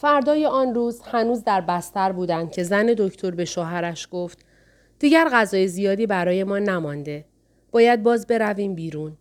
[0.00, 4.38] فردای آن روز هنوز در بستر بودند که زن دکتر به شوهرش گفت
[4.98, 7.24] دیگر غذای زیادی برای ما نمانده.
[7.70, 9.16] باید باز برویم بیرون.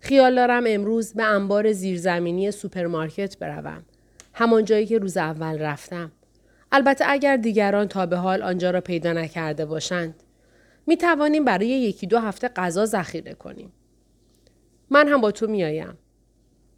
[0.00, 3.82] خیال دارم امروز به انبار زیرزمینی سوپرمارکت بروم.
[4.34, 6.12] همان جایی که روز اول رفتم.
[6.72, 10.14] البته اگر دیگران تا به حال آنجا را پیدا نکرده باشند.
[10.86, 13.72] می توانیم برای یکی دو هفته غذا ذخیره کنیم.
[14.90, 15.98] من هم با تو میآیم.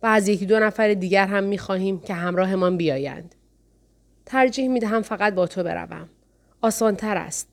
[0.03, 3.35] و از یکی دو نفر دیگر هم می خواهیم که همراهمان بیایند.
[4.27, 6.09] ترجیح می دهم فقط با تو بروم.
[6.63, 7.49] آسانتر است.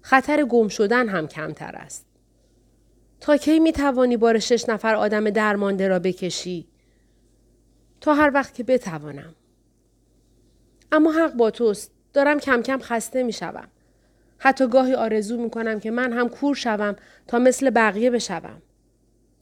[0.00, 2.06] خطر گم شدن هم کمتر است.
[3.20, 6.66] تا کی می توانی بار شش نفر آدم درمانده را بکشی؟
[8.00, 9.34] تا هر وقت که بتوانم.
[10.92, 11.92] اما حق با توست.
[12.12, 13.68] دارم کم کم خسته می شوم.
[14.38, 18.62] حتی گاهی آرزو می کنم که من هم کور شوم تا مثل بقیه بشوم.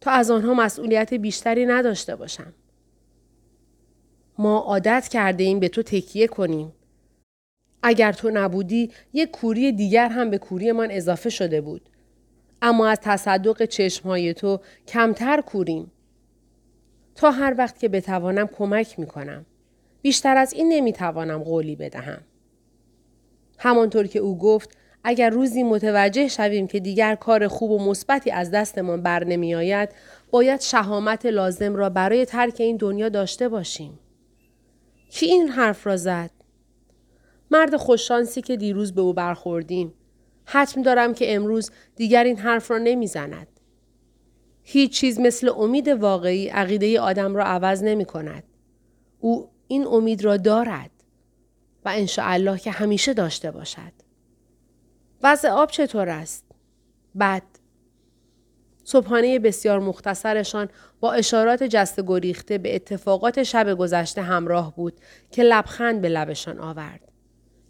[0.04, 2.52] تا از آنها مسئولیت بیشتری نداشته باشم.
[4.38, 6.72] ما عادت کرده ایم به تو تکیه کنیم.
[7.82, 11.90] اگر تو نبودی یک کوری دیگر هم به کوری من اضافه شده بود.
[12.62, 15.92] اما از تصدق چشمهای تو کمتر کوریم.
[17.14, 19.46] تا هر وقت که بتوانم کمک می کنم.
[20.02, 22.22] بیشتر از این نمی‌توانم قولی بدهم.
[23.58, 28.50] همانطور که او گفت اگر روزی متوجه شویم که دیگر کار خوب و مثبتی از
[28.50, 29.88] دستمان بر نمی آید
[30.30, 33.98] باید شهامت لازم را برای ترک این دنیا داشته باشیم.
[35.10, 36.30] کی این حرف را زد؟
[37.50, 39.94] مرد خوششانسی که دیروز به او برخوردیم.
[40.44, 43.46] حتم دارم که امروز دیگر این حرف را نمی‌زند.
[44.62, 48.44] هیچ چیز مثل امید واقعی عقیده آدم را عوض نمی کند.
[49.20, 50.90] او این امید را دارد
[51.84, 54.03] و انشاءالله که همیشه داشته باشد.
[55.24, 56.44] وضع آب چطور است؟
[57.20, 57.42] بد.
[58.84, 60.68] صبحانه بسیار مختصرشان
[61.00, 65.00] با اشارات جست گریخته به اتفاقات شب گذشته همراه بود
[65.30, 67.00] که لبخند به لبشان آورد.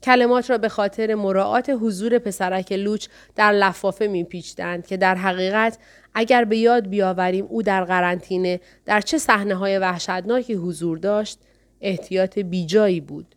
[0.02, 5.78] کلمات را به خاطر مراعات حضور پسرک لوچ در لفافه میپیچدند که در حقیقت
[6.15, 11.38] اگر به یاد بیاوریم او در قرنطینه در چه صحنه های وحشتناکی حضور داشت
[11.81, 13.34] احتیاط بیجایی بود.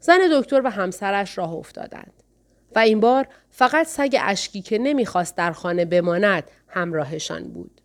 [0.00, 2.12] زن دکتر و همسرش راه افتادند.
[2.76, 7.80] و این بار فقط سگ اشکی که نمی‌خواست در خانه بماند همراهشان بود.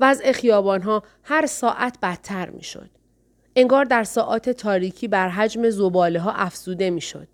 [0.00, 2.90] وضع خیابانها هر ساعت بدتر می‌شد.
[3.56, 7.28] انگار در ساعات تاریکی بر حجم زباله ها افزوده می‌شد.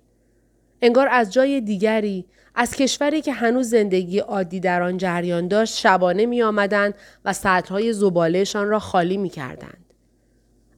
[0.82, 6.26] انگار از جای دیگری از کشوری که هنوز زندگی عادی در آن جریان داشت شبانه
[6.26, 6.94] می آمدند
[7.24, 9.94] و سطرهای زبالهشان را خالی می کردند.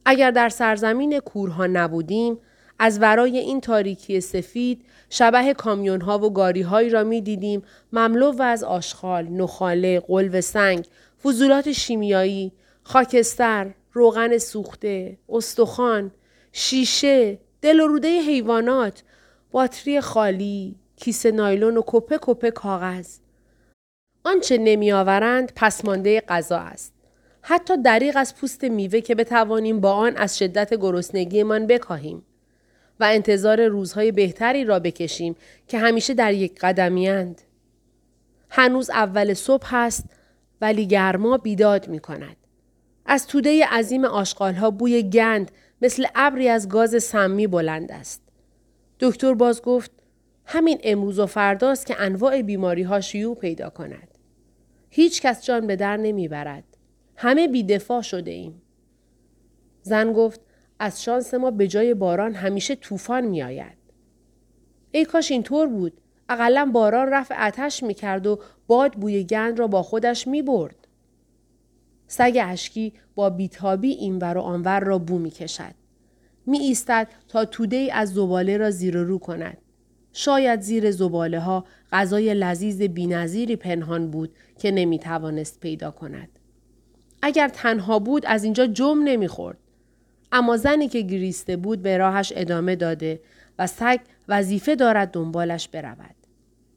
[0.05, 2.37] اگر در سرزمین کورها نبودیم
[2.83, 8.31] از ورای این تاریکی سفید شبه کامیون ها و گاری هایی را می دیدیم مملو
[8.31, 10.85] و از آشغال، نخاله، قلب سنگ،
[11.23, 12.51] فضولات شیمیایی،
[12.83, 16.11] خاکستر، روغن سوخته، استخوان،
[16.51, 19.03] شیشه، دل و روده حیوانات،
[19.51, 23.17] باتری خالی، کیسه نایلون و کپه کپه کاغذ.
[24.23, 26.93] آنچه نمی آورند پسمانده غذا است.
[27.41, 32.25] حتی دریغ از پوست میوه که بتوانیم با آن از شدت گرسنگیمان بکاهیم.
[33.01, 35.35] و انتظار روزهای بهتری را بکشیم
[35.67, 37.41] که همیشه در یک قدمیند.
[38.49, 40.05] هنوز اول صبح هست
[40.61, 42.35] ولی گرما بیداد می کند.
[43.05, 45.51] از توده عظیم آشغالها بوی گند
[45.81, 48.21] مثل ابری از گاز سمی بلند است.
[48.99, 49.91] دکتر باز گفت
[50.45, 54.07] همین امروز و فرداست که انواع بیماری ها شیوع پیدا کند.
[54.89, 56.63] هیچ کس جان به در نمی برد.
[57.15, 58.61] همه بیدفاع شده ایم.
[59.81, 60.41] زن گفت
[60.81, 63.77] از شانس ما به جای باران همیشه طوفان می آید.
[64.91, 65.93] ای کاش اینطور بود.
[66.29, 70.87] اقلا باران رفع می کرد و باد بوی گند را با خودش می برد.
[72.07, 75.75] سگ اشکی با بیتابی اینور و آنور را بو می کشد.
[76.45, 79.57] می ایستد تا توده ای از زباله را زیر رو کند.
[80.13, 86.29] شاید زیر زباله ها غذای لذیذ بینظیری پنهان بود که نمی توانست پیدا کند.
[87.21, 89.57] اگر تنها بود از اینجا جم نمی‌خورد.
[90.31, 93.21] اما زنی که گریسته بود به راهش ادامه داده
[93.59, 96.15] و سگ وظیفه دارد دنبالش برود.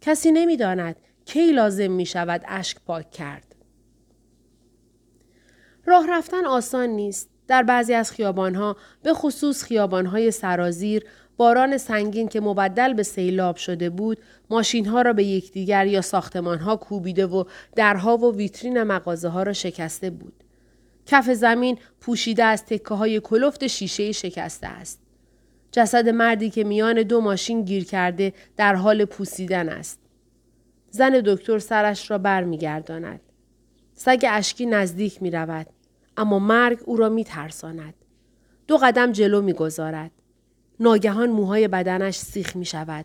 [0.01, 3.55] کسی نمی‌داند کی لازم می شود اشک پاک کرد.
[5.87, 7.31] راه رفتن آسان نیست.
[7.49, 11.05] در بعضی از خیابانها به خصوص خیابانهای سرازیر
[11.37, 14.19] باران سنگین که مبدل به سیلاب شده بود
[14.51, 17.45] ماشینها را به یکدیگر یا ساختمانها کوبیده و
[17.77, 20.44] درها و ویترین مغازه ها را شکسته بود.
[21.07, 25.01] کف زمین پوشیده از تکه های کلفت شیشه شکسته است.
[25.73, 30.01] جسد مردی که میان دو ماشین گیر کرده در حال پوسیدن است.
[30.91, 33.21] زن دکتر سرش را بر می گرداند.
[33.95, 35.67] سگ اشکی نزدیک می رود.
[36.17, 37.95] اما مرگ او را می ترساند.
[38.67, 40.11] دو قدم جلو می گذارد.
[40.81, 43.05] ناگهان موهای بدنش سیخ می شود.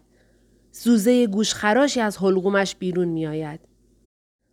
[0.72, 3.60] زوزه گوشخراشی از حلقومش بیرون می آید.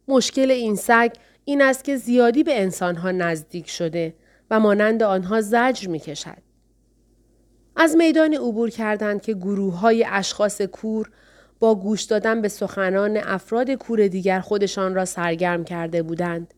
[0.09, 1.13] مشکل این سگ
[1.49, 4.15] این است که زیادی به انسانها نزدیک شده
[4.51, 6.43] و مانند آنها زجر می کشد.
[7.77, 11.11] از میدان عبور کردند که گروه های اشخاص کور
[11.59, 16.55] با گوش دادن به سخنان افراد کور دیگر خودشان را سرگرم کرده بودند.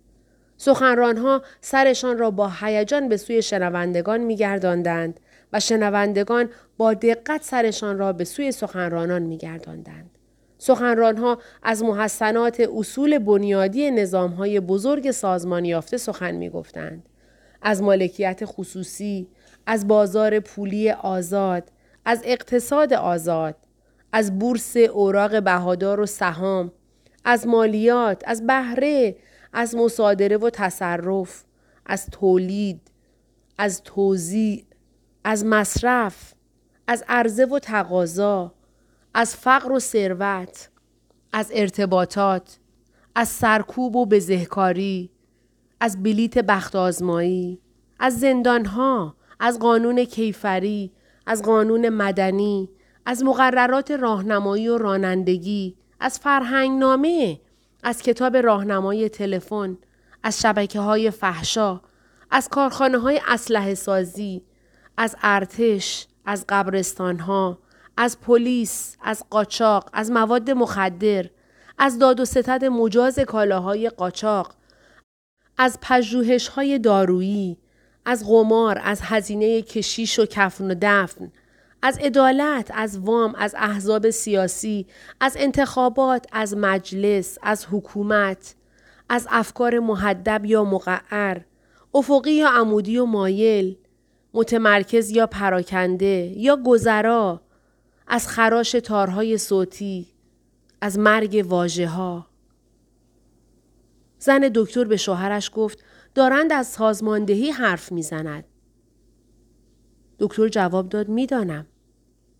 [0.57, 5.21] سخنرانها سرشان را با هیجان به سوی شنوندگان میگرداندند
[5.53, 10.18] و شنوندگان با دقت سرشان را به سوی سخنرانان میگرداندند.
[10.59, 17.09] سخنرانها از محسنات اصول بنیادی نظامهای بزرگ سازمان یافته سخن می‌گفتند.
[17.63, 19.29] از مالکیت خصوصی،
[19.67, 21.73] از بازار پولی آزاد،
[22.05, 23.57] از اقتصاد آزاد،
[24.13, 26.73] از بورس اوراق بهادار و سهام،
[27.25, 29.17] از مالیات، از بهره،
[29.53, 31.45] از مصادره و تصرف،
[31.87, 32.81] از تولید،
[33.59, 34.65] از توزیع،
[35.25, 36.35] از مصرف،
[36.87, 38.55] از عرضه و تقاضا،
[39.15, 40.71] از فقر و ثروت،
[41.33, 42.59] از ارتباطات،
[43.15, 45.11] از سرکوب و بزهکاری،
[45.81, 47.61] از بلیت بخت آزمایی،
[47.99, 50.93] از زندانها، از قانون کیفری،
[51.27, 52.69] از قانون مدنی،
[53.07, 57.41] از مقررات راهنمایی و رانندگی، از فرهنگ نامه،
[57.83, 59.79] از کتاب راهنمای تلفن،
[60.23, 61.81] از شبکه های فحشا،
[62.31, 64.43] از کارخانه های اسلحه سازی،
[64.97, 67.59] از ارتش، از قبرستان ها،
[68.01, 71.27] از پلیس، از قاچاق، از مواد مخدر،
[71.79, 74.55] از داد و ستد مجاز کالاهای قاچاق،
[75.59, 77.59] از پژوهش های دارویی،
[78.05, 81.33] از قمار، از هزینه کشیش و کفن و دفن،
[81.83, 84.87] از عدالت، از وام، از احزاب سیاسی،
[85.21, 88.55] از انتخابات، از مجلس، از حکومت،
[89.09, 91.39] از افکار محدب یا مقعر،
[91.95, 93.77] افقی یا عمودی و مایل،
[94.35, 97.41] متمرکز یا پراکنده یا گذرا،
[98.09, 100.07] از خراش تارهای صوتی،
[100.81, 102.27] از مرگ واژه ها.
[104.19, 105.85] زن دکتر به شوهرش گفت
[106.15, 108.45] دارند از سازماندهی حرف می‌زند.
[110.19, 111.67] دکتر جواب داد می‌دانم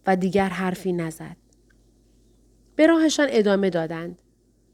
[0.07, 1.37] و دیگر حرفی نزد.
[2.77, 4.23] به راهشان ادامه دادند.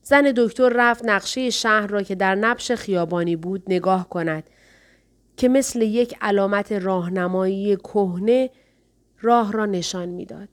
[0.02, 4.50] زن دکتر رفت نقشه شهر را که در نبش خیابانی بود نگاه کند
[5.37, 8.50] که مثل یک علامت راهنمایی کهنه
[9.20, 10.49] راه را نشان می‌داد.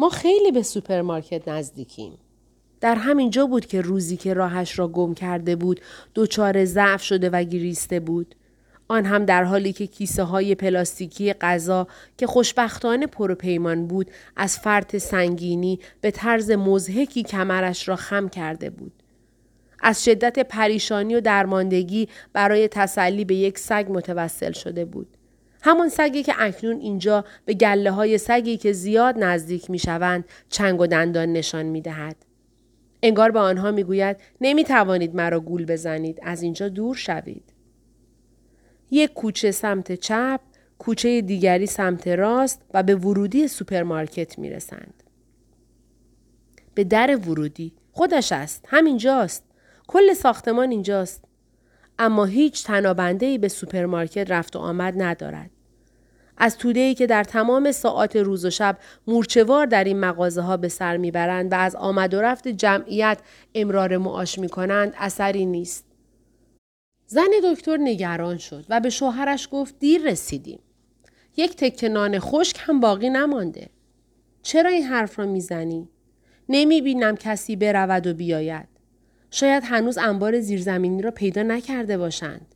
[0.00, 2.18] ما خیلی به سوپرمارکت نزدیکیم.
[2.80, 5.80] در همین جا بود که روزی که راهش را گم کرده بود
[6.14, 8.34] دچار ضعف شده و گریسته بود.
[8.88, 11.86] آن هم در حالی که کیسه های پلاستیکی غذا
[12.18, 18.28] که خوشبختانه پر و پیمان بود از فرط سنگینی به طرز مضحکی کمرش را خم
[18.28, 18.92] کرده بود.
[19.80, 25.17] از شدت پریشانی و درماندگی برای تسلی به یک سگ متوسل شده بود.
[25.62, 30.80] همان سگی که اکنون اینجا به گله های سگی که زیاد نزدیک می شوند چنگ
[30.80, 32.16] و دندان نشان می دهد.
[33.02, 37.52] انگار به آنها می گوید نمی توانید مرا گول بزنید از اینجا دور شوید.
[38.90, 40.40] یک کوچه سمت چپ،
[40.78, 45.02] کوچه دیگری سمت راست و به ورودی سوپرمارکت می رسند.
[46.74, 49.44] به در ورودی خودش است همینجاست
[49.86, 51.24] کل ساختمان اینجاست
[51.98, 55.50] اما هیچ تنابنده به سوپرمارکت رفت و آمد ندارد
[56.40, 60.56] از توده ای که در تمام ساعات روز و شب مورچوار در این مغازه ها
[60.56, 63.18] به سر می‌برند و از آمد و رفت جمعیت
[63.54, 65.84] امرار معاش می کنند اثری نیست.
[67.06, 70.60] زن دکتر نگران شد و به شوهرش گفت دیر رسیدیم.
[71.36, 73.68] یک تکه نان خشک هم باقی نمانده.
[74.42, 75.88] چرا این حرف را می‌زنی؟
[76.48, 78.77] نمی بینم کسی برود و بیاید.
[79.30, 82.54] شاید هنوز انبار زیرزمینی را پیدا نکرده باشند.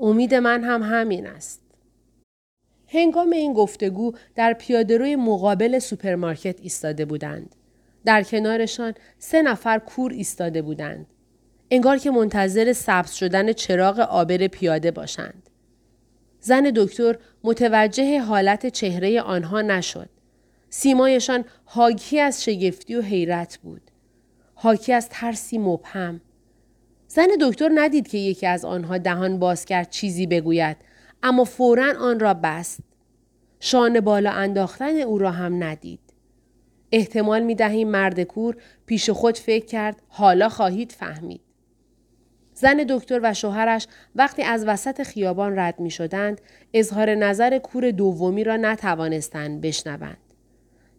[0.00, 1.60] امید من هم همین است.
[2.88, 7.56] هنگام این گفتگو در پیادهروی مقابل سوپرمارکت ایستاده بودند.
[8.04, 11.06] در کنارشان سه نفر کور ایستاده بودند.
[11.70, 15.50] انگار که منتظر سبز شدن چراغ عابر پیاده باشند.
[16.40, 20.08] زن دکتر متوجه حالت چهره آنها نشد.
[20.70, 23.89] سیمایشان حاکی از شگفتی و حیرت بود.
[24.62, 26.20] حاکی از ترسی مبهم.
[27.06, 30.76] زن دکتر ندید که یکی از آنها دهان باز کرد چیزی بگوید
[31.22, 32.80] اما فورا آن را بست.
[33.60, 36.00] شانه بالا انداختن او را هم ندید.
[36.92, 41.40] احتمال می دهیم مرد کور پیش خود فکر کرد حالا خواهید فهمید.
[42.54, 46.40] زن دکتر و شوهرش وقتی از وسط خیابان رد می شدند
[46.74, 50.18] اظهار نظر کور دومی را نتوانستند بشنوند.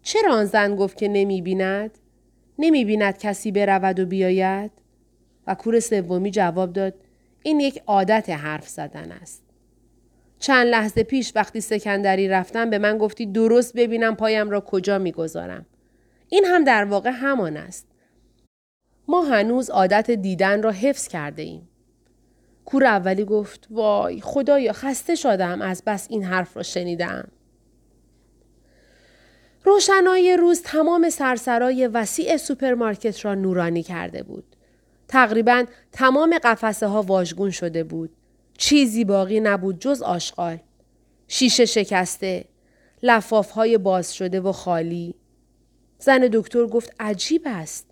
[0.02, 1.98] چرا آن زن گفت که نمی بیند؟
[2.62, 4.72] نمی بیند کسی برود و بیاید؟
[5.48, 6.94] و کور سومی جواب داد
[7.44, 9.44] این یک عادت حرف زدن است.
[10.40, 15.66] چند لحظه پیش وقتی سکندری رفتم به من گفتی درست ببینم پایم را کجا می‌گذارم.
[16.30, 17.88] این هم در واقع همان است.
[19.08, 21.70] ما هنوز عادت دیدن را حفظ کرده ایم.
[22.66, 27.32] کور اولی گفت وای خدایا خسته شدم از بس این حرف را شنیدم.
[29.64, 34.56] روشنایی روز تمام سرسرای وسیع سوپرمارکت را نورانی کرده بود.
[35.08, 38.10] تقریبا تمام قفسه ها واژگون شده بود.
[38.58, 40.58] چیزی باقی نبود جز آشغال.
[41.28, 42.46] شیشه شکسته.
[43.04, 45.16] لفاف های باز شده و خالی.
[46.00, 47.88] زن دکتر گفت عجیب است.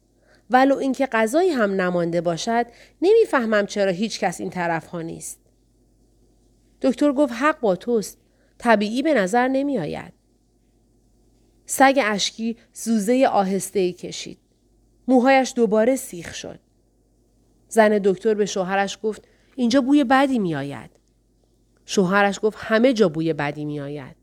[0.49, 2.65] ولو اینکه غذایی هم نمانده باشد
[3.01, 5.39] نمی‌فهمم چرا هیچ کس این طرف ها نیست.
[6.81, 8.17] دکتر گفت حق با توست.
[8.57, 10.18] طبیعی به نظر نمی آید.
[11.71, 14.37] سگ اشکی زوزه آهسته ای کشید.
[15.07, 16.59] موهایش دوباره سیخ شد.
[17.67, 20.89] زن دکتر به شوهرش گفت اینجا بوی بدی می آید.
[21.85, 24.15] شوهرش گفت همه جا بوی بدی می آید.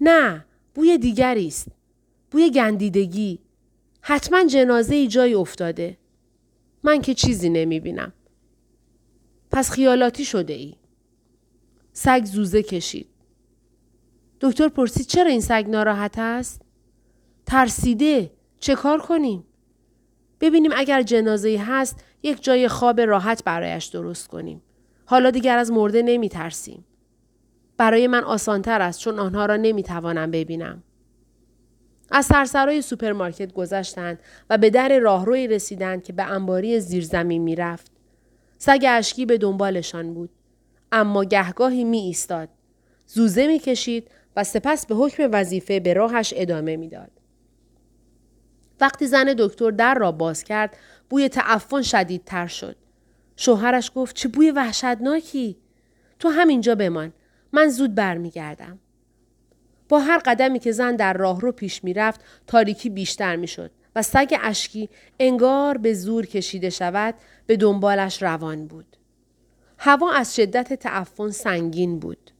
[0.00, 1.68] نه بوی دیگری است.
[2.30, 3.38] بوی گندیدگی.
[4.00, 5.98] حتما جنازه ای جای افتاده.
[6.82, 8.12] من که چیزی نمی بینم.
[9.50, 10.74] پس خیالاتی شده ای.
[11.92, 13.11] سگ زوزه کشید.
[14.42, 16.62] دکتر پرسید چرا این سگ ناراحت است؟
[17.46, 18.30] ترسیده.
[18.60, 19.44] چه کار کنیم؟
[20.40, 24.62] ببینیم اگر جنازه هست یک جای خواب راحت برایش درست کنیم.
[25.04, 26.84] حالا دیگر از مرده نمی ترسیم.
[27.76, 30.82] برای من آسانتر است چون آنها را نمی توانم ببینم.
[32.10, 34.20] از سرسرای سوپرمارکت گذشتند
[34.50, 37.90] و به در راهروی رسیدند که به انباری زیرزمین می رفت.
[38.58, 40.30] سگ اشکی به دنبالشان بود.
[40.92, 42.48] اما گهگاهی می ایستاد.
[43.06, 47.10] زوزه می کشید و سپس به حکم وظیفه به راهش ادامه می‌داد.
[48.80, 50.76] وقتی زن دکتر در را باز کرد
[51.10, 52.76] بوی تعفن شدیدتر شد.
[53.36, 55.56] شوهرش گفت چه بوی وحشتناکی.
[56.18, 57.12] تو همینجا بمان.
[57.52, 58.78] من زود برمیگردم.
[59.88, 64.36] با هر قدمی که زن در راه رو پیش می‌رفت تاریکی بیشتر می‌شد و سگ
[64.40, 64.88] اشکی
[65.20, 67.14] انگار به زور کشیده شود
[67.46, 68.96] به دنبالش روان بود.
[69.78, 72.31] هوا از شدت تعفن سنگین بود.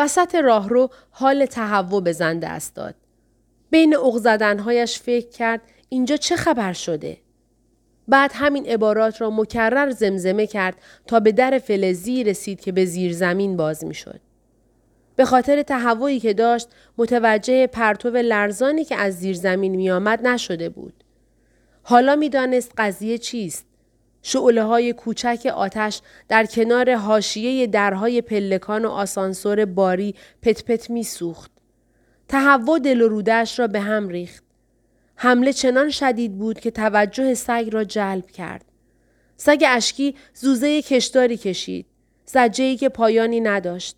[0.00, 2.94] وسط راهرو حال تهوع به زن دست داد.
[3.70, 7.16] بین اغزدنهایش فکر کرد اینجا چه خبر شده؟
[8.08, 10.74] بعد همین عبارات را مکرر زمزمه کرد
[11.06, 14.20] تا به در فلزی رسید که به زیر زمین باز می شد.
[15.16, 20.68] به خاطر تهوعی که داشت متوجه پرتو لرزانی که از زیر زمین می آمد نشده
[20.68, 21.04] بود.
[21.82, 23.66] حالا می دانست قضیه چیست؟
[24.22, 31.04] شعله های کوچک آتش در کنار حاشیه درهای پلکان و آسانسور باری پت پت می
[31.04, 31.50] سوخت.
[32.28, 33.22] تهوع دل و
[33.58, 34.44] را به هم ریخت.
[35.16, 38.64] حمله چنان شدید بود که توجه سگ را جلب کرد.
[39.36, 41.86] سگ اشکی زوزه کشداری کشید.
[42.26, 43.96] زجهی که پایانی نداشت.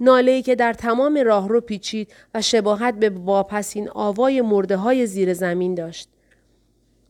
[0.00, 5.34] نالهی که در تمام راه رو پیچید و شباهت به واپسین آوای مرده های زیر
[5.34, 6.08] زمین داشت.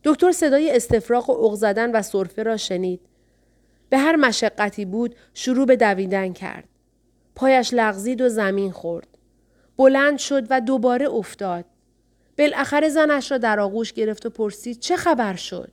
[0.05, 3.01] دکتر صدای استفراغ و اغ زدن و سرفه را شنید.
[3.89, 6.69] به هر مشقتی بود شروع به دویدن کرد.
[7.35, 9.07] پایش لغزید و زمین خورد.
[9.77, 11.65] بلند شد و دوباره افتاد.
[12.37, 15.71] بالاخره زنش را در آغوش گرفت و پرسید چه خبر شد؟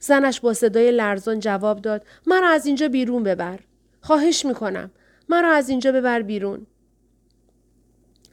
[0.00, 3.60] زنش با صدای لرزان جواب داد مرا از اینجا بیرون ببر.
[4.00, 4.90] خواهش می‌کنم.
[5.28, 6.66] مرا از اینجا ببر بیرون.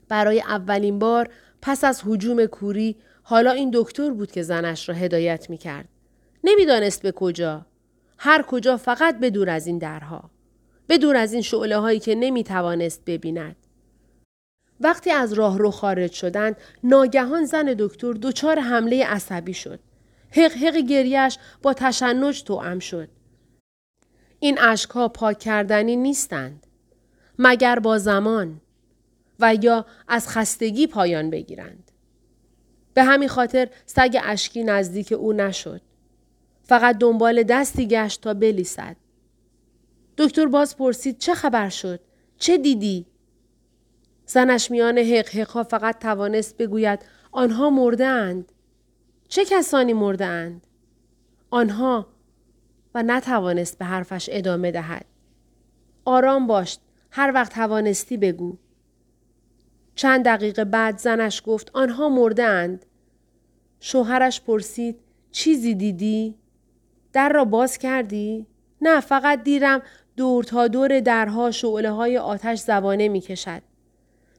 [0.08, 1.28] برای اولین بار
[1.62, 2.96] پس از حجوم کوری
[3.30, 5.88] حالا این دکتر بود که زنش را هدایت می کرد.
[6.44, 7.66] نمی‌دانست به کجا.
[8.18, 10.30] هر کجا فقط به دور از این درها.
[10.86, 13.56] به دور از این شعله هایی که نمی توانست ببیند.
[14.80, 19.80] وقتی از راه رو خارج شدند ناگهان زن دکتر دچار حمله عصبی شد.
[20.30, 23.08] حق حق گریش با تشنج توام شد.
[24.38, 26.66] این اشکها پاک کردنی نیستند.
[27.38, 28.60] مگر با زمان
[29.40, 31.89] و یا از خستگی پایان بگیرند.
[33.00, 35.80] به همین خاطر سگ اشکی نزدیک او نشد.
[36.62, 38.96] فقط دنبال دستی گشت تا بلیسد.
[40.18, 42.00] دکتر باز پرسید چه خبر شد؟
[42.38, 43.06] چه دیدی؟
[44.26, 46.98] زنش میان حق ها فقط توانست بگوید
[47.32, 48.52] آنها مرده اند.
[49.28, 50.66] چه کسانی مرده اند؟
[51.50, 52.06] آنها
[52.94, 55.04] و نتوانست به حرفش ادامه دهد.
[56.04, 56.78] آرام باش
[57.10, 58.56] هر وقت توانستی بگو.
[59.94, 62.86] چند دقیقه بعد زنش گفت آنها مرده اند.
[63.80, 64.98] شوهرش پرسید
[65.30, 66.34] چیزی دیدی؟
[67.12, 68.46] در را باز کردی؟
[68.80, 69.82] نه فقط دیرم
[70.16, 73.62] دور تا دور درها شعله های آتش زبانه می کشد.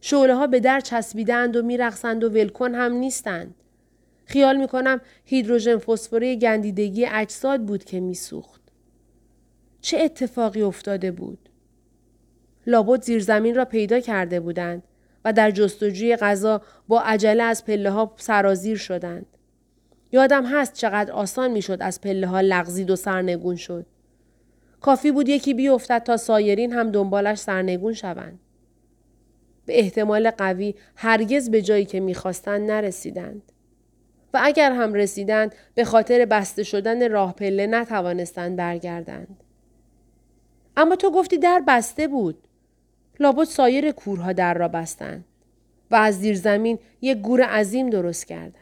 [0.01, 3.55] شعله ها به در چسبیدند و میرقصند و ولکن هم نیستند.
[4.25, 8.62] خیال می کنم هیدروژن فسفوری گندیدگی اجساد بود که میسوخت.
[9.81, 11.50] چه اتفاقی افتاده بود؟
[12.67, 14.83] لابد زیرزمین را پیدا کرده بودند
[15.25, 19.25] و در جستجوی غذا با عجله از پله ها سرازیر شدند.
[20.11, 23.85] یادم هست چقدر آسان می‌شد از پله ها لغزید و سرنگون شد.
[24.81, 28.39] کافی بود یکی بیفتد تا سایرین هم دنبالش سرنگون شوند.
[29.65, 33.41] به احتمال قوی هرگز به جایی که می‌خواستند نرسیدند.
[34.33, 39.43] و اگر هم رسیدند به خاطر بسته شدن راه پله نتوانستند برگردند.
[40.77, 42.47] اما تو گفتی در بسته بود.
[43.21, 45.25] لابد سایر کورها در را بستند
[45.91, 48.53] و از زیر زمین یک گور عظیم درست کردند.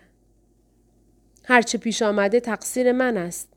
[1.43, 3.53] هرچه پیش آمده تقصیر من است.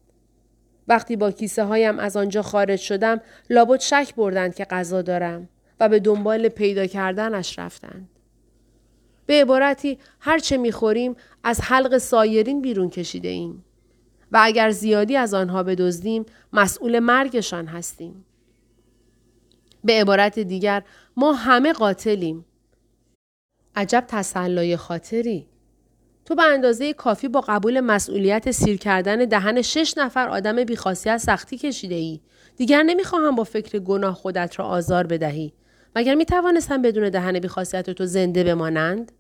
[0.89, 5.49] وقتی با کیسه هایم از آنجا خارج شدم لابد شک بردند که غذا دارم
[5.81, 8.09] و به دنبال پیدا کردنش رفتند.
[9.27, 13.65] به عبارتی هرچه می‌خوریم از حلق سایرین بیرون کشیده ایم
[14.33, 18.25] و اگر زیادی از آنها بدزدیم مسئول مرگشان هستیم.
[19.85, 20.83] به عبارت دیگر
[21.17, 22.45] ما همه قاتلیم.
[23.77, 25.47] عجب تسلای خاطری.
[26.25, 31.59] تو به اندازه کافی با قبول مسئولیت سیر کردن دهن شش نفر آدم بیخاصیت سختی
[31.59, 32.21] کشیده ای.
[32.57, 35.53] دیگر نمی‌خواهم با فکر گناه خودت را آزار بدهی.
[35.97, 39.13] مگر می توانستم بدون دهن بیخاصیت تو زنده بمانند؟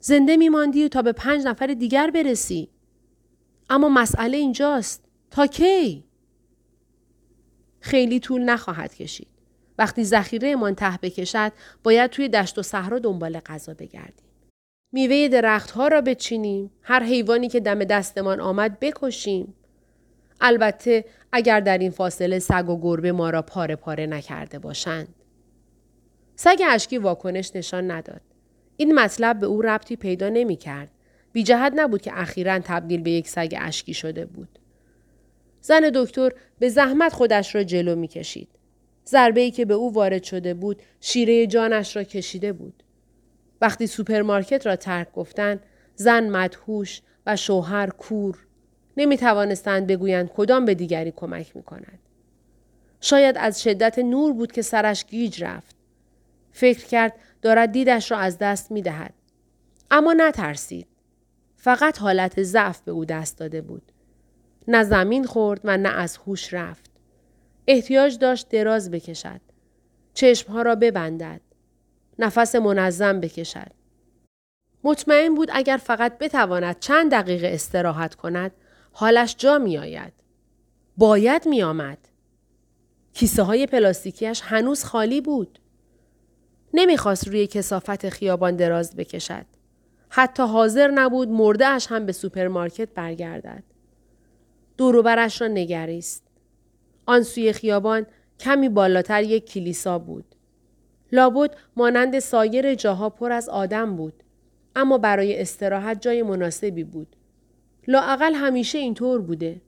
[0.00, 2.70] زنده میماندی تا به پنج نفر دیگر برسی.
[3.70, 5.04] اما مسئله اینجاست.
[5.30, 6.04] تا کی؟
[7.84, 9.28] خیلی طول نخواهد کشید.
[9.78, 14.26] وقتی ذخیره من ته بکشد باید توی دشت و صحرا دنبال غذا بگردیم.
[14.92, 19.54] میوه درختها را بچینیم، هر حیوانی که دم دستمان آمد بکشیم.
[20.40, 25.14] البته اگر در این فاصله سگ و گربه ما را پاره پاره نکرده باشند.
[26.36, 28.20] سگ اشکی واکنش نشان نداد.
[28.76, 30.88] این مطلب به او ربطی پیدا نمی کرد.
[31.32, 34.58] بی جهت نبود که اخیرا تبدیل به یک سگ اشکی شده بود.
[35.66, 38.48] زن دکتر به زحمت خودش را جلو می کشید.
[39.06, 42.82] ضربه ای که به او وارد شده بود شیره جانش را کشیده بود.
[43.60, 45.60] وقتی سوپرمارکت را ترک گفتند
[45.94, 48.38] زن مدهوش و شوهر کور
[48.96, 51.98] نمی توانستند بگویند کدام به دیگری کمک می کند.
[53.00, 55.76] شاید از شدت نور بود که سرش گیج رفت.
[56.52, 57.12] فکر کرد
[57.42, 59.14] دارد دیدش را از دست می دهد.
[59.90, 60.86] اما نترسید.
[61.56, 63.92] فقط حالت ضعف به او دست داده بود.
[64.68, 66.90] نه زمین خورد و نه از هوش رفت.
[67.66, 69.40] احتیاج داشت دراز بکشد.
[70.14, 71.40] چشمها را ببندد.
[72.18, 73.70] نفس منظم بکشد.
[74.84, 78.52] مطمئن بود اگر فقط بتواند چند دقیقه استراحت کند
[78.92, 80.12] حالش جا می آید.
[80.96, 81.98] باید می آمد.
[83.12, 85.58] کیسه های پلاستیکیش هنوز خالی بود.
[86.74, 89.46] نمی‌خواست روی کثافت خیابان دراز بکشد.
[90.08, 93.62] حتی حاضر نبود مرده‌ش هم به سوپرمارکت برگردد.
[94.76, 96.24] دوروبرش را نگریست.
[97.06, 98.06] آن سوی خیابان
[98.40, 100.24] کمی بالاتر یک کلیسا بود.
[101.12, 104.22] لابد مانند سایر جاها پر از آدم بود.
[104.76, 107.16] اما برای استراحت جای مناسبی بود.
[107.86, 109.60] لااقل همیشه اینطور بوده.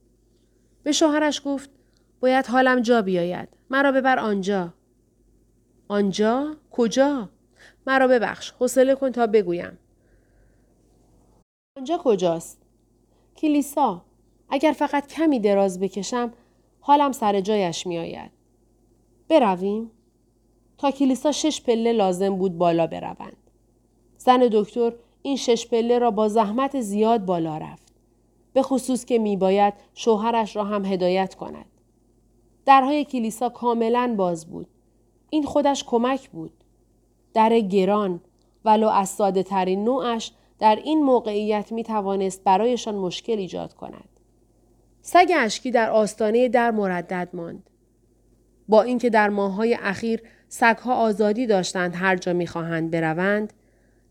[0.82, 1.70] به شوهرش گفت
[2.20, 3.48] باید حالم جا بیاید.
[3.70, 4.74] مرا ببر آنجا.
[5.88, 7.28] آنجا؟ کجا؟
[7.86, 8.50] مرا ببخش.
[8.50, 9.78] حوصله کن تا بگویم.
[11.76, 12.62] آنجا کجاست؟
[13.36, 14.05] کلیسا.
[14.48, 16.32] اگر فقط کمی دراز بکشم
[16.80, 18.30] حالم سر جایش می آید.
[19.28, 19.90] برویم؟
[20.78, 23.36] تا کلیسا شش پله لازم بود بالا بروند.
[24.18, 27.92] زن دکتر این شش پله را با زحمت زیاد بالا رفت.
[28.52, 31.66] به خصوص که می باید شوهرش را هم هدایت کند.
[32.66, 34.66] درهای کلیسا کاملا باز بود.
[35.30, 36.52] این خودش کمک بود.
[37.34, 38.20] در گران
[38.64, 44.08] ولو از ساده ترین نوعش در این موقعیت می توانست برایشان مشکل ایجاد کند.
[45.08, 47.70] سگ اشکی در آستانه در مردد ماند.
[48.68, 53.52] با اینکه در ماههای اخیر سگها آزادی داشتند هر جا می‌خواهند بروند،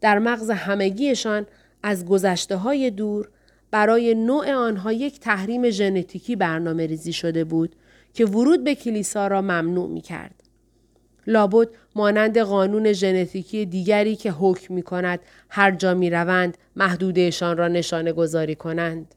[0.01, 1.45] در مغز همگیشان
[1.83, 3.29] از گذشته های دور
[3.71, 7.75] برای نوع آنها یک تحریم ژنتیکی برنامه ریزی شده بود
[8.13, 10.43] که ورود به کلیسا را ممنوع می کرد.
[11.27, 17.67] لابد مانند قانون ژنتیکی دیگری که حکم می کند هر جا می روند محدودهشان را
[17.67, 19.15] نشانه گذاری کنند.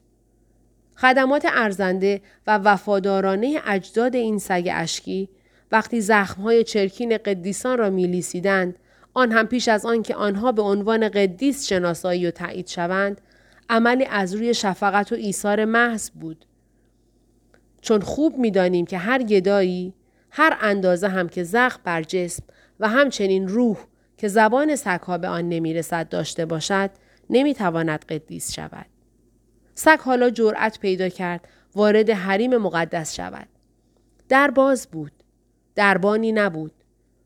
[1.01, 5.29] خدمات ارزنده و وفادارانه اجداد این سگ اشکی
[5.71, 8.75] وقتی زخمهای چرکین قدیسان را میلیسیدند
[9.13, 13.21] آن هم پیش از آن که آنها به عنوان قدیس شناسایی و تایید شوند
[13.69, 16.45] عملی از روی شفقت و ایثار محض بود.
[17.81, 19.93] چون خوب می‌دانیم که هر گدایی
[20.31, 22.43] هر اندازه هم که زخم بر جسم
[22.79, 23.77] و همچنین روح
[24.17, 26.89] که زبان سگها به آن نمی‌رسد داشته باشد
[27.29, 28.98] نمی‌تواند قدیس شود.
[29.79, 33.47] سگ حالا جرأت پیدا کرد وارد حریم مقدس شود
[34.29, 35.11] در باز بود
[35.75, 36.71] دربانی نبود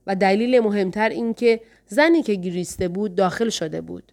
[0.07, 4.11] و دلیل مهمتر این که زنی که گریسته بود داخل شده بود.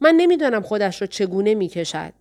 [0.00, 2.12] من نمی‌دانم خودش را چگونه می کشد.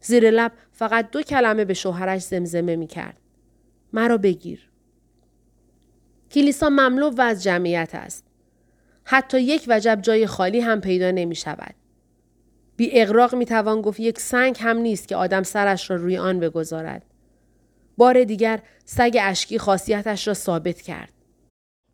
[0.00, 3.16] زیر لب فقط دو کلمه به شوهرش زمزمه می کرد.
[3.92, 4.70] مرا بگیر.
[6.30, 8.24] کلیسا مملو و از جمعیت است.
[9.04, 11.74] حتی یک وجب جای خالی هم پیدا نمی شود.
[12.76, 16.40] بی اقراق می توان گفت یک سنگ هم نیست که آدم سرش را روی آن
[16.40, 17.02] بگذارد.
[17.96, 21.12] بار دیگر سگ اشکی خاصیتش را ثابت کرد.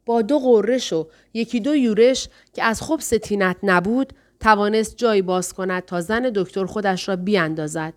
[0.06, 5.52] با دو قررش و یکی دو یورش که از خوب ستینت نبود توانست جای باز
[5.52, 7.94] کند تا زن دکتر خودش را بیاندازد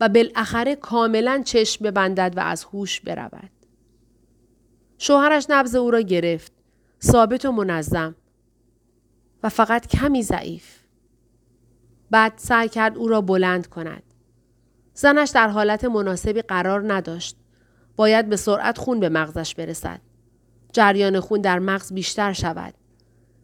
[0.00, 3.50] و بالاخره کاملا چشم ببندد و از هوش برود.
[4.98, 6.52] شوهرش نبز او را گرفت.
[7.02, 8.14] ثابت و منظم.
[9.42, 10.77] و فقط کمی ضعیف.
[12.10, 14.02] بعد سعی کرد او را بلند کند.
[14.94, 17.36] زنش در حالت مناسبی قرار نداشت.
[17.96, 20.00] باید به سرعت خون به مغزش برسد.
[20.72, 22.74] جریان خون در مغز بیشتر شود.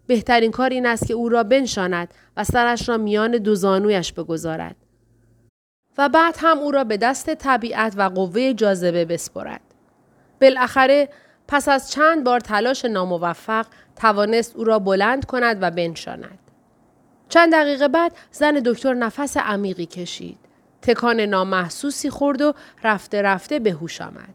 [0.07, 4.77] بهترین کار این است که او را بنشاند و سرش را میان دو زانویش بگذارد.
[5.99, 9.61] و بعد هم او را به دست طبیعت و قوه جاذبه بسپرد.
[10.41, 11.09] بالاخره
[11.49, 16.39] پس از چند بار تلاش ناموفق توانست او را بلند کند و بنشاند.
[17.35, 20.39] چند دقیقه بعد زن دکتر نفس عمیقی کشید.
[20.83, 24.35] تکان نامحسوسی خورد و رفته رفته به هوش آمد.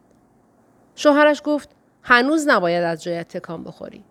[0.96, 1.70] شوهرش گفت
[2.04, 4.04] هنوز نباید از جایت تکان بخوری.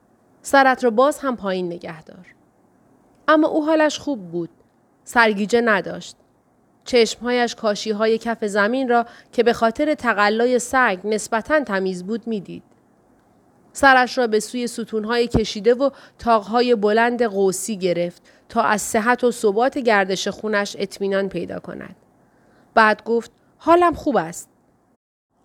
[0.42, 2.26] سرت را باز هم پایین نگه دار.
[3.28, 4.50] اما او حالش خوب بود.
[5.04, 6.16] سرگیجه نداشت.
[6.84, 12.62] چشمهایش کاشی های کف زمین را که به خاطر تقلای سگ نسبتا تمیز بود می‌دید.
[13.72, 19.30] سرش را به سوی ستونهای کشیده و تاقهای بلند قوسی گرفت تا از صحت و
[19.30, 21.96] ثبات گردش خونش اطمینان پیدا کند.
[22.74, 24.48] بعد گفت حالم خوب است.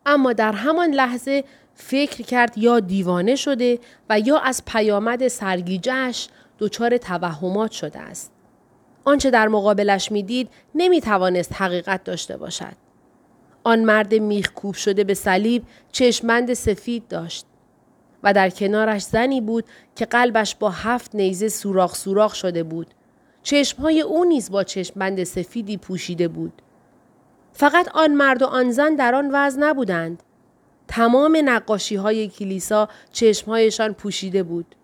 [0.05, 6.27] اما در همان لحظه فکر کرد یا دیوانه شده و یا از پیامد سرگیجهش
[6.59, 8.31] دچار توهمات شده است.
[9.05, 12.73] آنچه در مقابلش می‌دید نمی توانست حقیقت داشته باشد.
[13.63, 17.45] آن مرد میخکوب شده به صلیب چشمند سفید داشت
[18.23, 22.87] و در کنارش زنی بود که قلبش با هفت نیزه سوراخ سوراخ شده بود.
[23.43, 26.61] چشمهای او نیز با چشمبند سفیدی پوشیده بود.
[27.53, 30.23] فقط آن مرد و آن زن در آن وضع نبودند.
[30.87, 34.75] تمام نقاشی های کلیسا چشمهایشان پوشیده بود.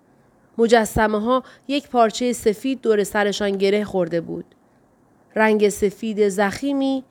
[0.58, 4.46] مجسمه ها یک پارچه سفید دور سرشان گره خورده بود.
[5.36, 7.04] رنگ سفید زخیمی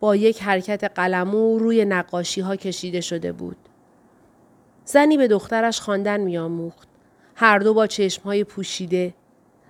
[0.00, 3.56] با یک حرکت قلمو روی نقاشی ها کشیده شده بود.
[4.84, 6.88] زنی به دخترش خواندن میآموخت.
[7.34, 7.88] هر دو با
[8.24, 9.14] های پوشیده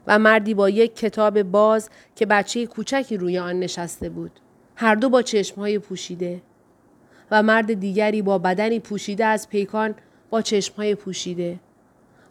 [0.06, 4.40] و مردی با یک کتاب باز که بچه کوچکی روی آن نشسته بود.
[4.76, 5.22] هر دو با
[5.56, 6.42] های پوشیده.
[7.32, 9.94] و مرد دیگری با بدنی پوشیده از پیکان
[10.30, 11.60] با چشمهای پوشیده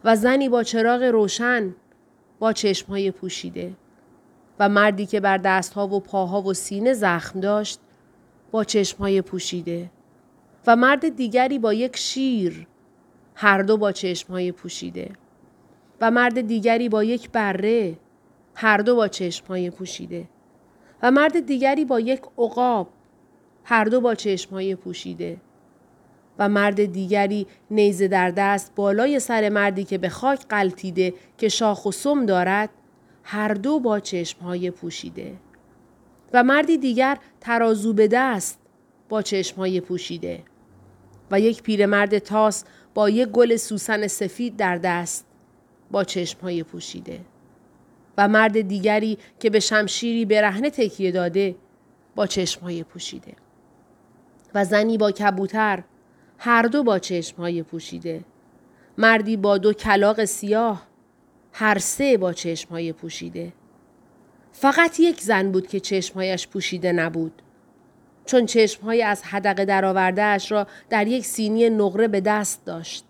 [0.03, 1.75] و زنی با چراغ روشن
[2.39, 3.73] با چشمهای پوشیده
[4.59, 7.79] و مردی که بر دستها و پاها و سینه زخم داشت
[8.51, 9.91] با چشمهای پوشیده
[10.67, 12.67] و مرد دیگری با یک شیر
[13.41, 15.11] هر دو با چشمهای پوشیده.
[16.01, 17.97] و مرد دیگری با یک بره
[18.55, 20.27] هر دو با چشمهای پوشیده.
[21.03, 22.89] و مرد دیگری با یک عقاب
[23.63, 25.37] هر دو با چشمهای پوشیده.
[26.39, 31.85] و مرد دیگری نیزه در دست بالای سر مردی که به خاک قلتیده که شاخ
[31.85, 32.69] و سم دارد
[33.23, 35.33] هر دو با چشمهای پوشیده.
[36.33, 38.59] و مردی دیگر ترازو به دست
[39.09, 40.43] با چشمهای پوشیده.
[41.31, 45.25] و یک پیرمرد تاس با یک گل سوسن سفید در دست
[45.91, 47.19] با چشمهای پوشیده.
[48.17, 51.55] و مرد دیگری که به شمشیری برهنه تکیه داده
[52.15, 53.33] با چشمهای پوشیده.
[54.55, 55.83] و زنی با کبوتر
[56.37, 58.23] هر دو با چشمهای پوشیده.
[58.97, 60.87] مردی با دو کلاق سیاه
[61.53, 63.53] هر سه با چشمهای پوشیده.
[64.51, 67.41] فقط یک زن بود که چشمهایش پوشیده نبود.
[68.25, 73.05] چون چشمهای از حدقه درآوردهاش را در یک سینی نقره به دست داشت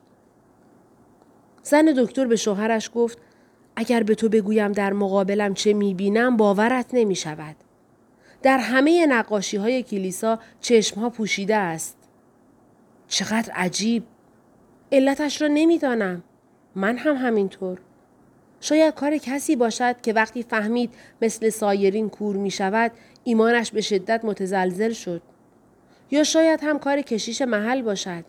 [1.63, 3.17] زن دکتر به شوهرش گفت
[3.75, 7.55] اگر به تو بگویم در مقابلم چه می‌بینم باورت نمی شود.
[8.41, 11.97] در همه نقاشی های کلیسا چشم ها پوشیده است.
[13.07, 14.03] چقدر عجیب.
[14.91, 16.23] علتش را نمی‌دانم.
[16.75, 17.79] من هم همینطور.
[18.61, 22.91] شاید کار کسی باشد که وقتی فهمید مثل سایرین کور می شود
[23.23, 25.21] ایمانش به شدت متزلزل شد.
[26.11, 28.25] یا شاید هم کار کشیش محل باشد.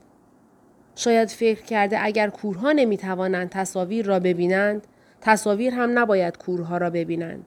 [0.96, 4.86] شاید فکر کرده اگر کورها نمی توانند تصاویر را ببینند
[5.20, 7.46] تصاویر هم نباید کورها را ببینند.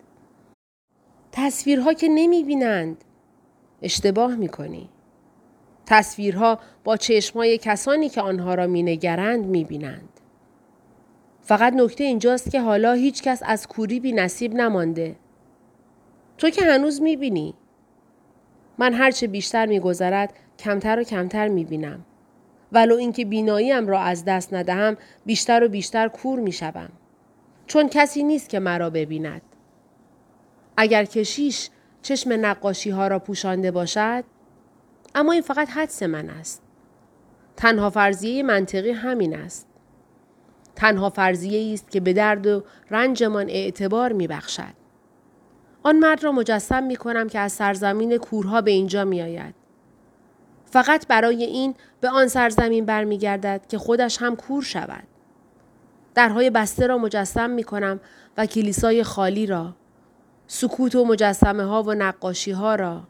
[1.32, 3.04] تصویرها که نمی بینند.
[3.82, 4.90] اشتباه می کنی.
[5.86, 10.10] تصویرها با چشمای کسانی که آنها را می نگرند می بینند.
[11.42, 15.16] فقط نکته اینجاست که حالا هیچ کس از کوری بی نصیب نمانده.
[16.38, 17.54] تو که هنوز می‌بینی.
[18.78, 22.06] من هرچه بیشتر میگذرد کمتر و کمتر می‌بینم.
[22.72, 26.90] ولو اینکه بیناییم را از دست ندهم بیشتر و بیشتر کور می‌شوم.
[27.68, 29.42] چون کسی نیست که مرا ببیند.
[30.78, 31.70] اگر کشیش
[32.02, 34.24] چشم نقاشی ها را پوشانده باشد
[35.16, 36.62] اما این فقط حدس من است.
[37.58, 39.68] تنها فرضیه منطقی همین است.
[40.76, 44.85] تنها فرضیه است که به درد و رنجمان اعتبار می بخشد.
[45.86, 49.56] آن مرد را مجسم می کنم که از سرزمین کورها به اینجا می آید.
[50.66, 55.04] فقط برای این به آن سرزمین برمیگردد که خودش هم کور شود.
[56.16, 58.00] درهای بسته را مجسم می کنم
[58.38, 59.76] و کلیسای خالی را.
[60.48, 63.02] سکوت و مجسمه ها و نقاشی ها را.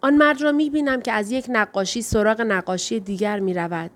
[0.00, 3.90] آن مرد را می بینم که از یک نقاشی سراغ نقاشی دیگر می رود.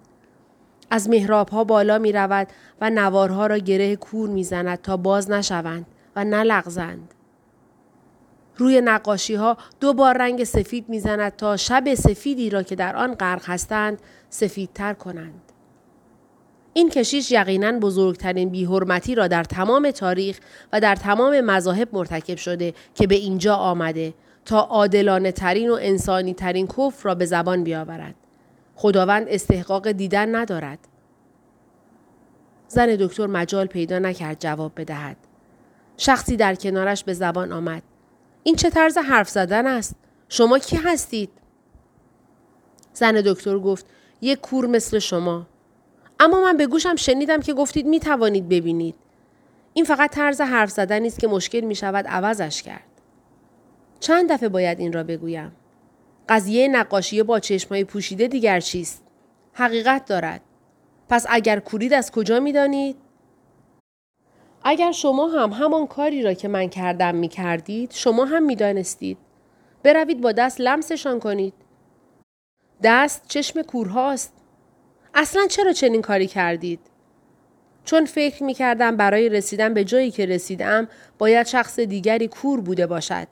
[0.91, 2.49] از محراب ها بالا می رود
[2.81, 5.87] و نوارها را گره کور می زند تا باز نشوند
[6.17, 7.15] و نلغزند.
[8.59, 12.97] روی نقاشی ها دو بار رنگ سفید می زند تا شب سفیدی را که در
[12.97, 13.99] آن غرق هستند
[14.31, 15.43] سفیدتر کنند.
[16.73, 20.41] این کشیش یقینا بزرگترین بیحرمتی را در تمام تاریخ
[20.73, 26.35] و در تمام مذاهب مرتکب شده که به اینجا آمده تا عادلانه ترین و انسانی
[26.35, 28.15] ترین کفر را به زبان بیاورد.
[28.75, 30.79] خداوند استحقاق دیدن ندارد.
[32.69, 35.17] زن دکتر مجال پیدا نکرد جواب بدهد.
[35.97, 37.83] شخصی در کنارش به زبان آمد.
[38.43, 39.95] این چه طرز حرف زدن است؟
[40.29, 41.31] شما کی هستید؟
[42.93, 43.87] زن دکتر گفت
[44.21, 45.47] یک کور مثل شما.
[46.21, 48.95] اما من به گوشم شنیدم که گفتید می توانید ببینید.
[49.73, 52.85] این فقط طرز حرف زدنی است که مشکل می شود عوضش کرد.
[54.01, 55.53] چند دفعه باید این را بگویم؟
[56.29, 59.03] قضیه نقاشی با چشمهای پوشیده دیگر چیست؟
[59.53, 60.41] حقیقت دارد.
[61.09, 62.97] پس اگر کورید از کجا می دانید؟
[64.71, 69.19] اگر شما هم همان کاری را که من کردم می کردید شما هم می دانستید.
[69.83, 71.55] بروید با دست لمسشان کنید.
[72.83, 74.33] دست چشم کورهاست.
[75.15, 76.81] اصلا چرا چنین کاری کردید؟
[77.85, 82.87] چون فکر می کردم برای رسیدن به جایی که رسیدم باید شخص دیگری کور بوده
[82.87, 83.29] باشد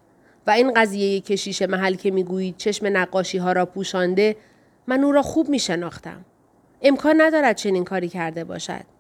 [0.46, 4.36] و این قضیه کشیش محل که می‌گویید چشم نقاشی ها را پوشانده
[4.86, 6.24] من او را خوب می شناختم.
[6.82, 8.95] امکان ندارد چنین کاری کرده باشد.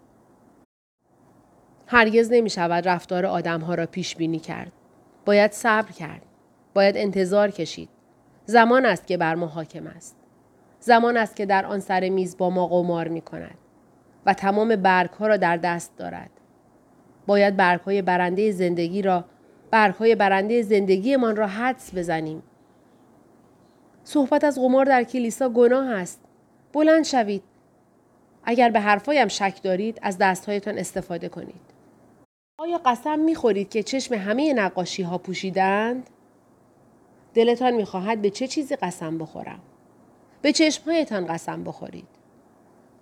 [1.86, 4.72] هرگز نمی شود رفتار آدم ها را پیش بینی کرد.
[5.24, 6.22] باید صبر کرد.
[6.74, 7.88] باید انتظار کشید.
[8.46, 10.16] زمان است که بر ما حاکم است.
[10.80, 13.58] زمان است که در آن سر میز با ما قمار می کند
[14.26, 16.30] و تمام برگ ها را در دست دارد.
[17.26, 19.24] باید برگ های برنده زندگی را
[19.70, 22.42] برگ های برنده زندگیمان را حدس بزنیم.
[24.04, 26.20] صحبت از قمار در کلیسا گناه است.
[26.72, 27.42] بلند شوید.
[28.44, 31.75] اگر به حرفایم شک دارید از دستهایتان استفاده کنید.
[32.58, 36.10] آیا قسم می‌خورید که چشم همه نقاشی ها پوشیدند؟
[37.34, 39.58] دلتان می‌خواهد به چه چیزی قسم بخورم؟
[40.42, 42.06] به چشمهایتان قسم بخورید.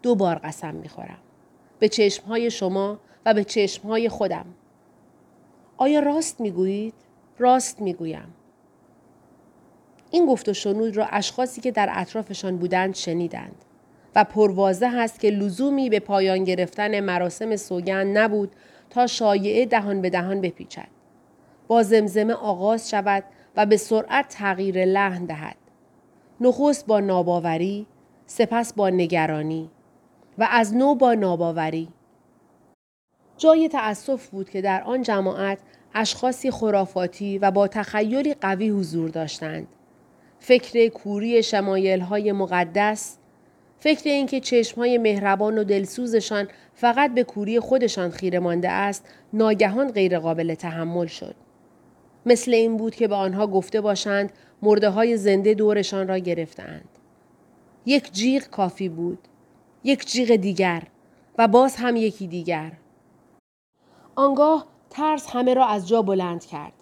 [0.02, 1.18] دو بار قسم می‌خورم.
[1.78, 4.46] به چشمهای شما و به چشمهای خودم.
[5.76, 6.94] آیا راست می‌گویید؟
[7.38, 8.34] راست می‌گویم.
[10.10, 13.64] این گفت و شنود را اشخاصی که در اطرافشان بودند شنیدند
[14.14, 18.52] و پروازه است که لزومی به پایان گرفتن مراسم سوگند نبود
[18.90, 20.88] تا شایعه دهان به دهان بپیچد.
[21.68, 23.24] با زمزمه آغاز شود
[23.56, 25.56] و به سرعت تغییر لحن دهد.
[26.40, 27.86] نخست با ناباوری،
[28.26, 29.70] سپس با نگرانی
[30.38, 31.88] و از نو با ناباوری.
[33.38, 35.58] جای تأسف بود که در آن جماعت
[35.94, 39.68] اشخاصی خرافاتی و با تخیلی قوی حضور داشتند.
[40.38, 43.18] فکر کوری شمایل های مقدس،
[43.78, 49.92] فکر اینکه چشم های مهربان و دلسوزشان فقط به کوری خودشان خیره مانده است، ناگهان
[49.92, 51.34] غیرقابل تحمل شد.
[52.26, 54.32] مثل این بود که به آنها گفته باشند
[54.62, 56.88] مرده های زنده دورشان را گرفتند.
[57.86, 59.18] یک جیغ کافی بود.
[59.84, 60.82] یک جیغ دیگر
[61.38, 62.72] و باز هم یکی دیگر.
[64.14, 66.72] آنگاه ترس همه را از جا بلند کرد.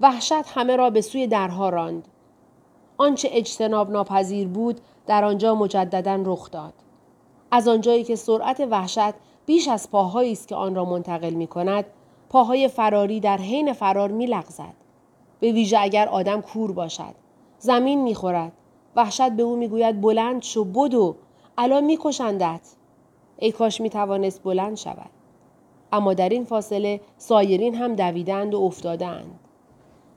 [0.00, 2.08] وحشت همه را به سوی درها راند.
[2.96, 6.74] آنچه اجتناب ناپذیر بود در آنجا مجددا رخ داد.
[7.50, 9.14] از آنجایی که سرعت وحشت
[9.46, 11.84] بیش از پاهایی است که آن را منتقل می کند،
[12.28, 14.74] پاهای فراری در حین فرار می لغزد.
[15.40, 17.14] به ویژه اگر آدم کور باشد.
[17.58, 18.52] زمین می خورد.
[18.96, 21.16] وحشت به او می گوید بلند شو بدو.
[21.58, 22.60] الان می کشندت.
[23.38, 25.10] ای کاش می توانست بلند شود.
[25.92, 29.40] اما در این فاصله سایرین هم دویدند و افتادند.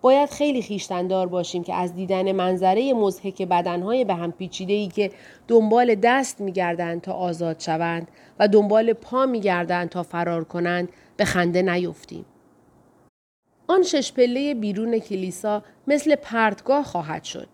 [0.02, 5.12] باید خیلی خیشتندار باشیم که از دیدن منظره مزهک بدنهای به هم پیچیده ای که
[5.48, 8.08] دنبال دست میگردند تا آزاد شوند
[8.40, 12.26] و دنبال پا میگردند تا فرار کنند به خنده نیفتیم.
[13.68, 17.48] آن شش پله بیرون کلیسا مثل پرتگاه خواهد شد.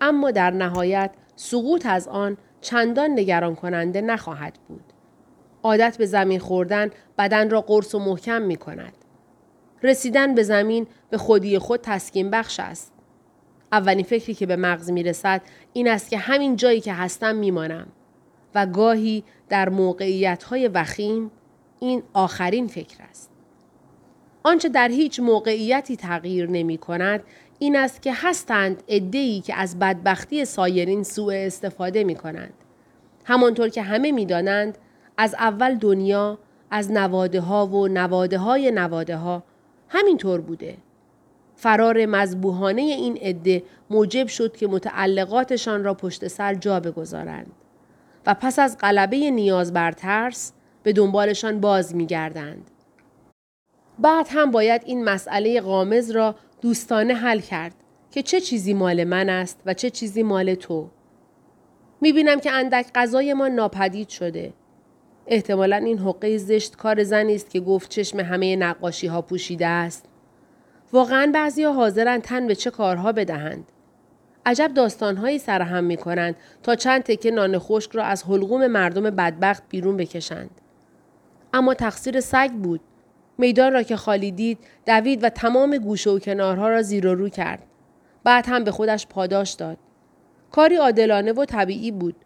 [0.00, 4.84] اما در نهایت سقوط از آن چندان نگران کننده نخواهد بود.
[5.62, 8.92] عادت به زمین خوردن بدن را قرص و محکم می کند.
[9.82, 12.92] رسیدن به زمین به خودی خود تسکین بخش است.
[13.72, 15.42] اولین فکری که به مغز می رسد
[15.72, 17.86] این است که همین جایی که هستم می مانم
[18.54, 21.30] و گاهی در موقعیت های وخیم
[21.80, 23.30] این آخرین فکر است.
[24.42, 27.22] آنچه در هیچ موقعیتی تغییر نمی کند
[27.58, 32.54] این است که هستند ادهی که از بدبختی سایرین سوء استفاده می کنند.
[33.24, 34.78] همانطور که همه می دانند
[35.16, 36.38] از اول دنیا
[36.70, 39.42] از نواده ها و نواده های نواده ها
[39.88, 40.76] همینطور بوده.
[41.56, 47.52] فرار مذبوحانه این عده موجب شد که متعلقاتشان را پشت سر جا بگذارند
[48.26, 52.70] و پس از غلبه نیاز بر ترس به دنبالشان باز میگردند.
[53.98, 57.74] بعد هم باید این مسئله قامز را دوستانه حل کرد
[58.10, 60.90] که چه چیزی مال من است و چه چیزی مال تو.
[62.00, 64.52] می‌بینم که اندک غذای ما ناپدید شده.
[65.26, 70.05] احتمالا این حقه زشت کار زنی است که گفت چشم همه نقاشی ها پوشیده است.
[70.92, 73.72] واقعا بعضی ها حاضرن تن به چه کارها بدهند.
[74.46, 79.62] عجب داستانهایی سرهم می کنند تا چند تکه نان خشک را از حلقوم مردم بدبخت
[79.68, 80.50] بیرون بکشند.
[81.54, 82.80] اما تقصیر سگ بود.
[83.38, 87.28] میدان را که خالی دید دوید و تمام گوشه و کنارها را زیر و رو
[87.28, 87.62] کرد.
[88.24, 89.78] بعد هم به خودش پاداش داد.
[90.52, 92.16] کاری عادلانه و طبیعی بود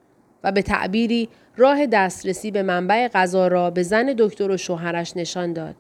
[0.45, 5.53] و به تعبیری راه دسترسی به منبع غذا را به زن دکتر و شوهرش نشان
[5.53, 5.75] داد.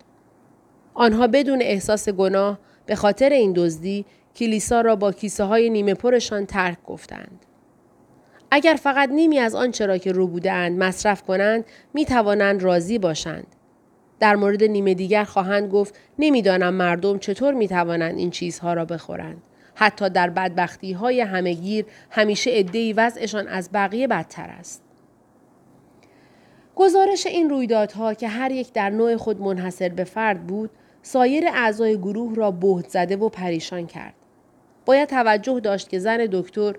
[0.94, 2.58] آنها بدون احساس گناه
[2.90, 4.04] به خاطر این دزدی
[4.36, 7.46] کلیسا را با کیسه های نیمه پرشان ترک گفتند.
[8.50, 13.46] اگر فقط نیمی از آنچه را که رو بودند مصرف کنند می توانند راضی باشند.
[14.20, 19.42] در مورد نیمه دیگر خواهند گفت نمی‌دانم مردم چطور می توانند این چیزها را بخورند.
[19.74, 24.82] حتی در بدبختی های همهگیر همیشه ادهی وضعشان از بقیه بدتر است.
[26.74, 30.70] گزارش این رویدادها که هر یک در نوع خود منحصر به فرد بود،
[31.02, 34.14] سایر اعضای گروه را بهت زده و پریشان کرد.
[34.84, 36.74] باید توجه داشت که زن دکتر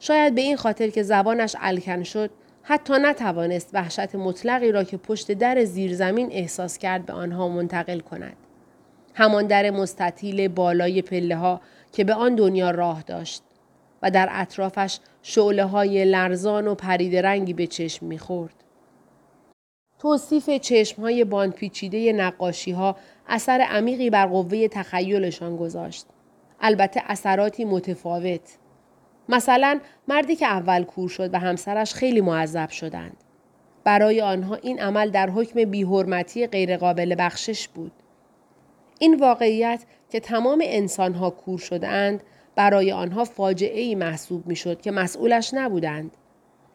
[0.00, 2.30] شاید به این خاطر که زبانش الکن شد
[2.62, 8.36] حتی نتوانست وحشت مطلقی را که پشت در زیرزمین احساس کرد به آنها منتقل کند.
[9.14, 11.60] همان در مستطیل بالای پله ها
[11.92, 13.42] که به آن دنیا راه داشت
[14.02, 18.54] و در اطرافش شعله های لرزان و پرید رنگی به چشم می‌خورد.
[19.98, 21.24] توصیف چشم های
[21.56, 22.96] پیچیده نقاشی ها
[23.28, 26.06] اثر عمیقی بر قوه تخیلشان گذاشت.
[26.60, 28.58] البته اثراتی متفاوت.
[29.28, 33.16] مثلا مردی که اول کور شد و همسرش خیلی معذب شدند.
[33.84, 37.92] برای آنها این عمل در حکم بیحرمتی غیرقابل بخشش بود.
[38.98, 42.22] این واقعیت که تمام انسانها کور شدهاند
[42.54, 46.16] برای آنها فاجعه ای محسوب می شد که مسئولش نبودند.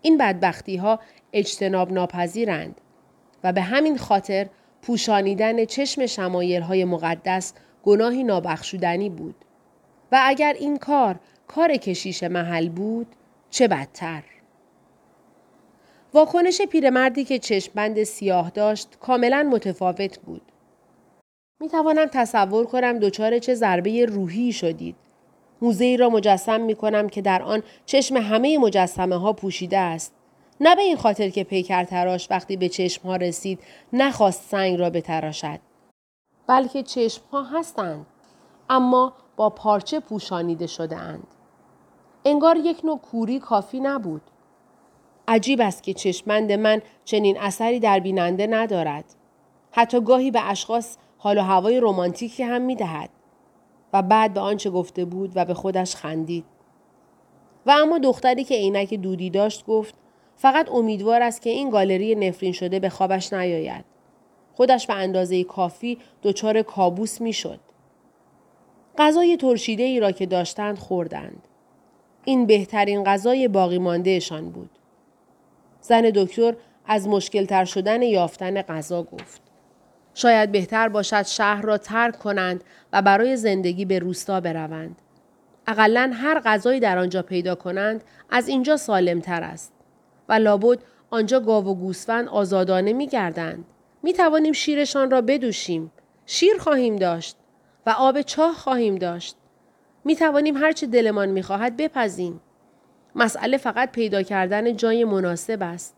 [0.01, 0.99] این بدبختی ها
[1.33, 2.81] اجتناب ناپذیرند
[3.43, 4.47] و به همین خاطر
[4.82, 7.53] پوشانیدن چشم شمایل های مقدس
[7.84, 9.36] گناهی نابخشودنی بود.
[10.12, 13.08] و اگر این کار کار کشیش محل بود
[13.49, 14.23] چه بدتر.
[16.13, 20.41] واکنش پیرمردی که چشمبند سیاه داشت کاملا متفاوت بود.
[21.60, 24.95] می توانم تصور کنم دچار چه ضربه روحی شدید.
[25.62, 30.13] موزه را مجسم می کنم که در آن چشم همه مجسمه ها پوشیده است.
[30.61, 33.59] نه به این خاطر که پیکر تراش وقتی به چشم ها رسید
[33.93, 35.59] نخواست سنگ را بتراشد.
[36.47, 38.05] بلکه چشم ها هستند.
[38.69, 41.27] اما با پارچه پوشانیده شده اند.
[42.25, 44.21] انگار یک نوع کوری کافی نبود.
[45.27, 49.05] عجیب است که چشمند من چنین اثری در بیننده ندارد.
[49.71, 53.09] حتی گاهی به اشخاص حال و هوای رمانتیکی هم می دهد.
[53.93, 56.45] و بعد به آنچه گفته بود و به خودش خندید.
[57.65, 59.95] و اما دختری که عینک دودی داشت گفت
[60.36, 63.86] فقط امیدوار است که این گالری نفرین شده به خوابش نیاید.
[64.55, 67.59] خودش به اندازه کافی دچار کابوس می شد.
[68.97, 71.47] غذای ترشیده ای را که داشتند خوردند.
[72.25, 74.69] این بهترین غذای باقی ماندهشان بود.
[75.81, 76.55] زن دکتر
[76.86, 79.41] از مشکل تر شدن یافتن غذا گفت.
[80.13, 82.63] شاید بهتر باشد شهر را ترک کنند
[82.93, 85.01] و برای زندگی به روستا بروند.
[85.67, 89.72] اقلا هر غذایی در آنجا پیدا کنند از اینجا سالم تر است.
[90.34, 90.79] و لابد
[91.09, 93.65] آنجا گاو و گوسفند آزادانه می گردند.
[94.03, 95.91] می توانیم شیرشان را بدوشیم.
[96.25, 97.38] شیر خواهیم داشت
[97.86, 99.36] و آب چاه خواهیم داشت.
[100.05, 102.41] می توانیم هرچه دلمان می خواهد بپزیم.
[103.15, 105.95] مسئله فقط پیدا کردن جای مناسب است.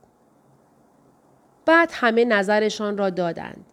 [1.65, 3.65] بعد همه نظرشان را دادند.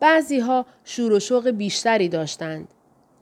[0.00, 2.68] بعضی ها شور و شوق بیشتری داشتند.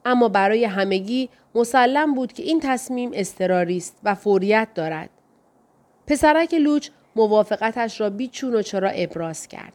[0.05, 5.11] اما برای همگی مسلم بود که این تصمیم استراری است و فوریت دارد.
[6.07, 9.73] پسرک لوچ موافقتش را بیچون و چرا ابراز کرد.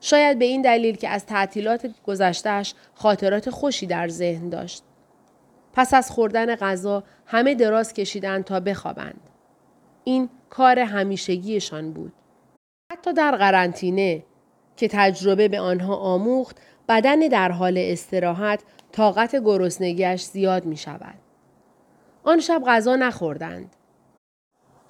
[0.00, 4.82] شاید به این دلیل که از تعطیلات گذشتهش خاطرات خوشی در ذهن داشت.
[5.72, 9.20] پس از خوردن غذا همه دراز کشیدند تا بخوابند.
[10.04, 12.12] این کار همیشگیشان بود.
[12.92, 14.22] حتی در قرنطینه
[14.76, 16.56] که تجربه به آنها آموخت
[16.88, 21.14] بدن در حال استراحت طاقت گرسنگیش زیاد می شود.
[22.24, 23.76] آن شب غذا نخوردند.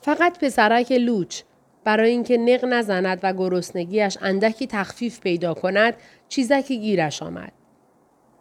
[0.00, 1.42] فقط پسرک لوچ
[1.84, 5.94] برای اینکه نق نزند و گرسنگیش اندکی تخفیف پیدا کند
[6.28, 7.52] چیزکی گیرش آمد.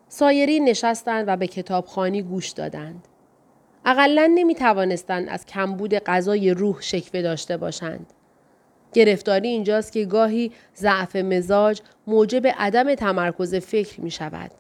[0.08, 3.08] سایری نشستند و به کتابخانی گوش دادند.
[3.86, 8.14] اقلا نمی توانستند از کمبود غذای روح شکوه داشته باشند.
[8.94, 14.52] گرفتاری اینجاست که گاهی ضعف مزاج موجب عدم تمرکز فکر می شود.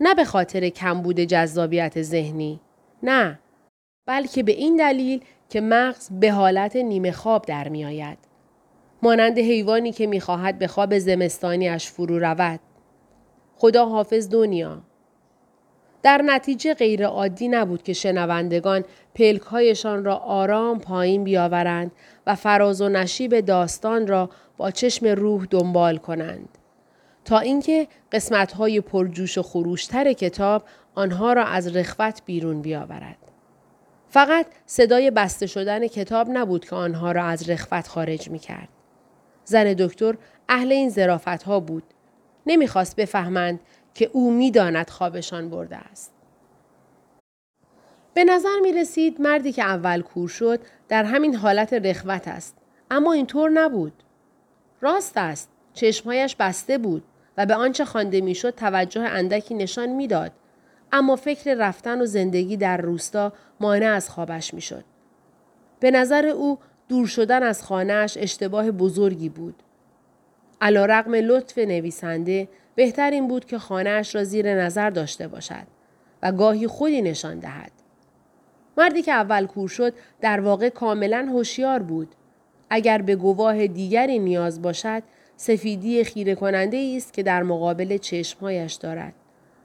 [0.00, 2.60] نه به خاطر کمبود جذابیت ذهنی.
[3.02, 3.38] نه.
[4.06, 5.20] بلکه به این دلیل
[5.54, 8.18] که مغز به حالت نیمه خواب در می آید.
[9.02, 12.60] مانند حیوانی که می خواهد به خواب زمستانیش فرو رود.
[13.56, 14.82] خدا حافظ دنیا.
[16.02, 18.84] در نتیجه غیر عادی نبود که شنوندگان
[19.14, 21.92] پلکهایشان را آرام پایین بیاورند
[22.26, 26.48] و فراز و نشیب داستان را با چشم روح دنبال کنند.
[27.24, 30.62] تا اینکه قسمت‌های پرجوش و خروشتر کتاب
[30.94, 33.23] آنها را از رخوت بیرون بیاورد.
[34.14, 38.68] فقط صدای بسته شدن کتاب نبود که آنها را از رخوت خارج می کرد.
[39.44, 40.14] زن دکتر
[40.48, 41.82] اهل این زرافت ها بود.
[42.46, 43.60] نمی‌خواست بفهمند
[43.94, 46.12] که او می‌داند خوابشان برده است.
[48.14, 52.56] به نظر می رسید مردی که اول کور شد در همین حالت رخوت است.
[52.90, 54.02] اما اینطور نبود.
[54.80, 55.48] راست است.
[55.72, 57.04] چشمهایش بسته بود
[57.36, 60.32] و به آنچه خوانده می‌شد توجه اندکی نشان می‌داد.
[60.94, 64.84] اما فکر رفتن و زندگی در روستا مانع از خوابش می‌شد.
[65.80, 69.62] به نظر او دور شدن از خانهاش اشتباه بزرگی بود.
[70.60, 75.66] علا رقم لطف نویسنده بهتر این بود که خانهاش را زیر نظر داشته باشد
[76.22, 77.72] و گاهی خودی نشان دهد.
[78.76, 82.14] مردی که اول کور شد در واقع کاملا هوشیار بود.
[82.70, 85.02] اگر به گواه دیگری نیاز باشد
[85.36, 89.14] سفیدی خیره کننده است که در مقابل چشمهایش دارد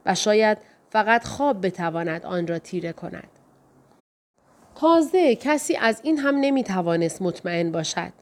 [0.06, 0.58] و شاید
[0.90, 3.28] فقط خواب بتواند آن را تیره کند.
[4.74, 8.12] تازه کسی از این هم نمی توانست مطمئن باشد.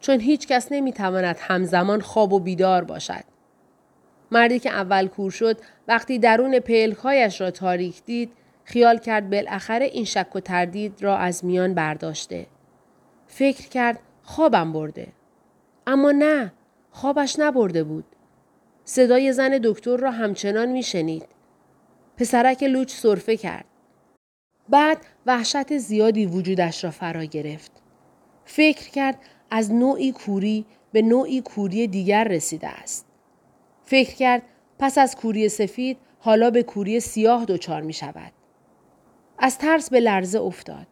[0.00, 3.24] چون هیچ کس نمی تواند همزمان خواب و بیدار باشد.
[4.30, 8.32] مردی که اول کور شد وقتی درون پلکایش را تاریک دید
[8.64, 12.46] خیال کرد بالاخره این شک و تردید را از میان برداشته.
[13.26, 15.08] فکر کرد خوابم برده.
[15.86, 16.52] اما نه
[16.90, 18.04] خوابش نبرده بود.
[18.84, 21.33] صدای زن دکتر را همچنان میشنید.
[22.16, 23.64] پسرک لوچ صرفه کرد.
[24.68, 27.72] بعد وحشت زیادی وجودش را فرا گرفت.
[28.44, 29.18] فکر کرد
[29.50, 33.06] از نوعی کوری به نوعی کوری دیگر رسیده است.
[33.84, 34.42] فکر کرد
[34.78, 38.32] پس از کوری سفید حالا به کوری سیاه دچار می شود.
[39.38, 40.86] از ترس به لرزه افتاد.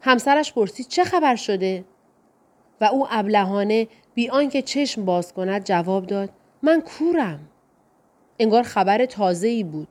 [0.00, 1.84] همسرش پرسید چه خبر شده؟
[2.80, 6.30] و او ابلهانه بی آنکه چشم باز کند جواب داد
[6.62, 7.40] من کورم.
[8.38, 9.88] انگار خبر تازه ای بود.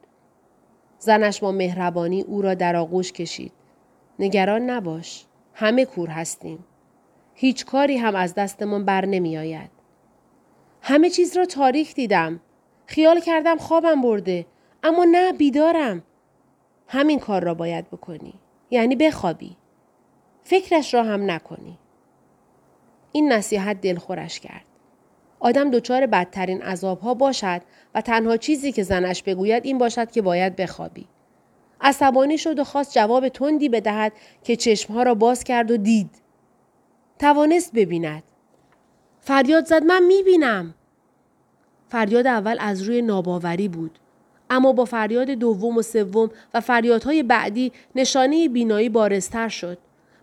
[0.99, 3.51] زنش با مهربانی او را در آغوش کشید.
[4.19, 5.25] نگران نباش.
[5.53, 6.65] همه کور هستیم.
[7.33, 9.69] هیچ کاری هم از دستمان بر نمی آید.
[10.81, 12.39] همه چیز را تاریک دیدم.
[12.85, 14.45] خیال کردم خوابم برده.
[14.83, 16.03] اما نه بیدارم.
[16.87, 18.33] همین کار را باید بکنی.
[18.71, 19.57] یعنی بخوابی.
[20.43, 21.77] فکرش را هم نکنی.
[23.11, 24.65] این نصیحت دلخورش کرد.
[25.39, 27.61] آدم دچار بدترین عذابها باشد
[27.95, 31.05] و تنها چیزی که زنش بگوید این باشد که باید بخوابی.
[31.81, 34.13] عصبانی شد و خواست جواب تندی بدهد
[34.43, 36.09] که چشمها را باز کرد و دید.
[37.19, 38.23] توانست ببیند.
[39.19, 40.73] فریاد زد من می‌بینم.
[41.89, 43.99] فریاد اول از روی ناباوری بود.
[44.49, 49.77] اما با فریاد دوم و سوم و فریادهای بعدی نشانه بینایی بارستر شد.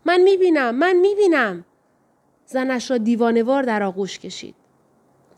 [0.05, 1.65] من می‌بینم من می‌بینم.
[2.47, 4.55] زنش را دیوانوار در آغوش کشید.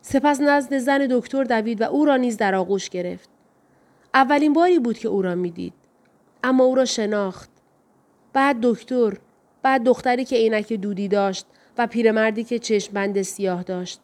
[0.03, 3.31] سپس نزد زن دکتر دوید و او را نیز در آغوش گرفت.
[4.15, 5.75] اولین باری بود که او را می‌دید.
[6.45, 7.51] اما او را شناخت.
[8.33, 9.19] بعد دکتر،
[9.63, 11.47] بعد دختری که عینک دودی داشت
[11.79, 14.01] و پیرمردی که چشم بند سیاه داشت.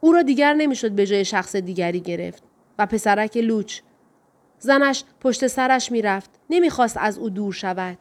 [0.00, 2.42] او را دیگر نمی‌شد به جای شخص دیگری گرفت
[2.78, 3.80] و پسرک لوچ
[4.58, 7.98] زنش پشت سرش می‌رفت نمی‌خواست از او دور شود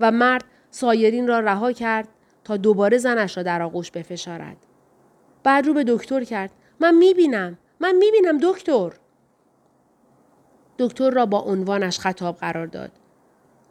[0.00, 2.08] و مرد سایرین را رها کرد
[2.44, 4.56] تا دوباره زنش را در آغوش بفشارد
[5.42, 8.92] بعد رو به دکتر کرد من می‌بینم من می‌بینم دکتر
[10.78, 12.90] دکتر را با عنوانش خطاب قرار داد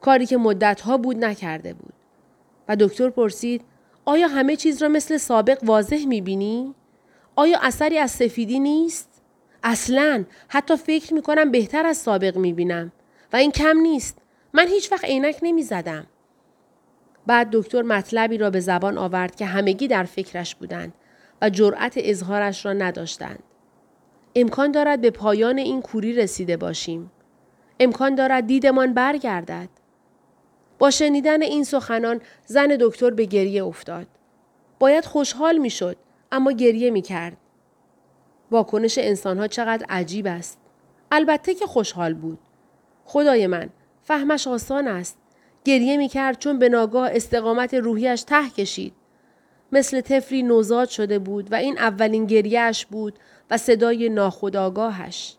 [0.02, 1.94] کاری که مدتها بود نکرده بود
[2.68, 3.62] و دکتر پرسید
[4.06, 6.76] آیا همه چیز را مثل سابق واضح می‌بینی؟
[7.36, 9.22] آیا اثری از سفیدی نیست؟
[9.64, 12.92] اصلا حتی فکر می‌کنم بهتر از سابق می‌بینم
[13.34, 14.18] و این کم نیست.
[14.54, 16.08] من هیچ وقت عینک نمی‌زدم.
[17.28, 20.94] بعد دکتر مطلبی را به زبان آورد که همگی در فکرش بودند
[21.42, 23.44] و جرأت اظهارش را نداشتند.
[24.36, 27.12] امکان دارد به پایان این کوری رسیده باشیم.
[27.80, 29.70] امکان دارد دیدمان برگردد.
[30.80, 34.08] با شنیدن این سخنان زن دکتر به گریه افتاد.
[34.80, 35.98] باید خوشحال می شد
[36.32, 37.38] اما گریه می کرد.
[38.52, 40.60] واکنش انسانها چقدر عجیب است.
[41.12, 42.40] البته که خوشحال بود.
[43.06, 43.70] خدای من
[44.04, 45.18] فهمش آسان است.
[45.66, 48.94] گریه می کرد چون به ناگاه استقامت روحیش ته کشید.
[49.72, 53.20] مثل تفری نوزاد شده بود و این اولین گریهش بود
[53.52, 55.36] و صدای ناخداگاهش.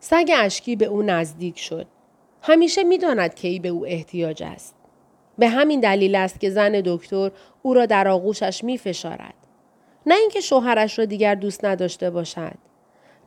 [0.00, 1.86] سگ اشکی به او نزدیک شد.
[2.42, 4.74] همیشه می‌داند که ای به او احتیاج است.
[5.38, 7.30] به همین دلیل است که زن دکتر
[7.62, 9.34] او را در آغوشش می فشارد.
[10.06, 12.54] نه اینکه شوهرش را دیگر دوست نداشته باشد.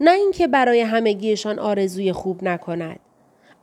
[0.01, 2.99] نه اینکه برای همگیشان آرزوی خوب نکند.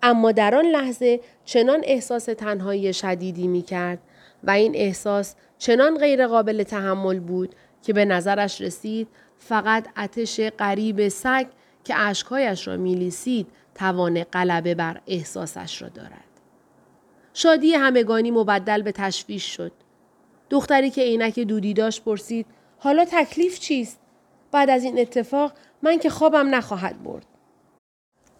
[0.02, 3.98] اما در آن لحظه چنان احساس تنهایی شدیدی می کرد
[4.46, 11.08] و این احساس چنان غیر قابل تحمل بود که به نظرش رسید فقط اتش قریب
[11.08, 11.46] سگ
[11.84, 16.24] که اشکهایش را میلیسید توان غلبه بر احساسش را دارد.
[17.34, 19.72] شادی همگانی مبدل به تشویش شد.
[20.50, 22.46] دختری که عینک دودی داشت پرسید
[22.78, 24.00] حالا تکلیف چیست؟
[24.52, 27.26] بعد از این اتفاق من که خوابم نخواهد برد.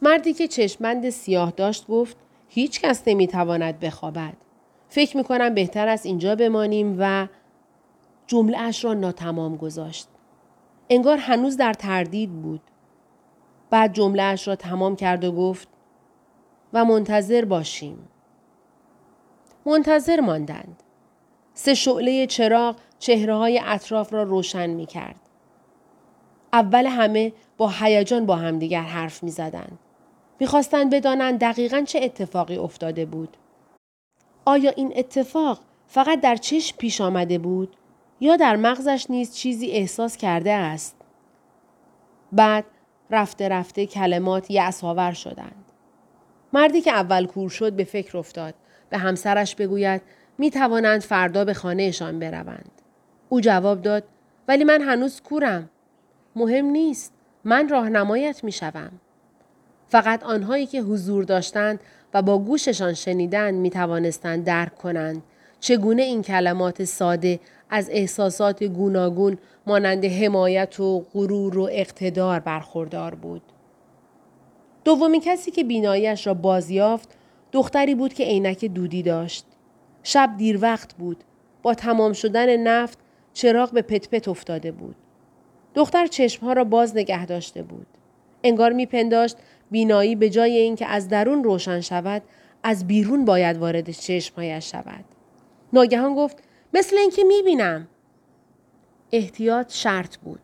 [0.03, 2.17] مردی که چشمند سیاه داشت گفت
[2.49, 4.46] هیچ کس نمی‌تواند بخوابد.
[4.89, 7.27] فکر می‌کنم بهتر است اینجا بمانیم و
[8.27, 10.09] جمله اش را ناتمام گذاشت.
[10.91, 12.61] انگار هنوز در تردید بود.
[13.71, 15.69] بعد جمله اش را تمام کرد و گفت
[16.73, 18.09] و منتظر باشیم.
[19.67, 20.83] منتظر ماندند.
[21.55, 25.21] سه شعله چراغ چهره های اطراف را روشن می کرد.
[26.53, 29.79] اول همه با هیجان با همدیگر حرف می زدند.
[30.41, 33.37] می‌خواستند بدانند دقیقا چه اتفاقی افتاده بود.
[34.49, 37.77] آیا این اتفاق فقط در چشم پیش آمده بود
[38.21, 40.97] یا در مغزش نیز چیزی احساس کرده است؟
[42.33, 42.65] بعد
[43.11, 45.65] رفته رفته کلمات یعصاور شدند.
[46.53, 48.55] مردی که اول کور شد به فکر افتاد.
[48.91, 50.03] به همسرش بگوید
[50.39, 52.71] می توانند فردا به خانهشان بروند.
[53.29, 54.05] او جواب داد
[54.49, 55.71] ولی من هنوز کورم.
[56.37, 57.13] مهم نیست.
[57.45, 58.91] من راهنمایت می شوم.
[59.89, 61.81] فقط آنهایی که حضور داشتند
[62.15, 65.23] و با گوششان شنیدند می توانستند درک کنند
[65.61, 67.41] چگونه این کلمات ساده
[67.71, 73.43] از احساسات گوناگون مانند حمایت و غرور و اقتدار برخوردار بود.
[74.85, 77.09] دومین کسی که بینایش را بازیافت
[77.53, 79.47] دختری بود که عینک دودی داشت.
[80.03, 81.25] شب دیر وقت بود.
[81.63, 82.99] با تمام شدن نفت
[83.33, 84.97] چراغ به پت پت افتاده بود.
[85.75, 87.87] دختر چشمها را باز نگه داشته بود.
[88.45, 89.37] انگار میپنداشت
[89.71, 92.23] بینایی به جای اینکه از درون روشن شود
[92.63, 95.05] از بیرون باید وارد چشمهایش شود.
[95.73, 96.43] ناگهان گفت
[96.75, 97.89] مثل اینکه می‌بینم.
[99.13, 100.41] احتیاط شرط بود.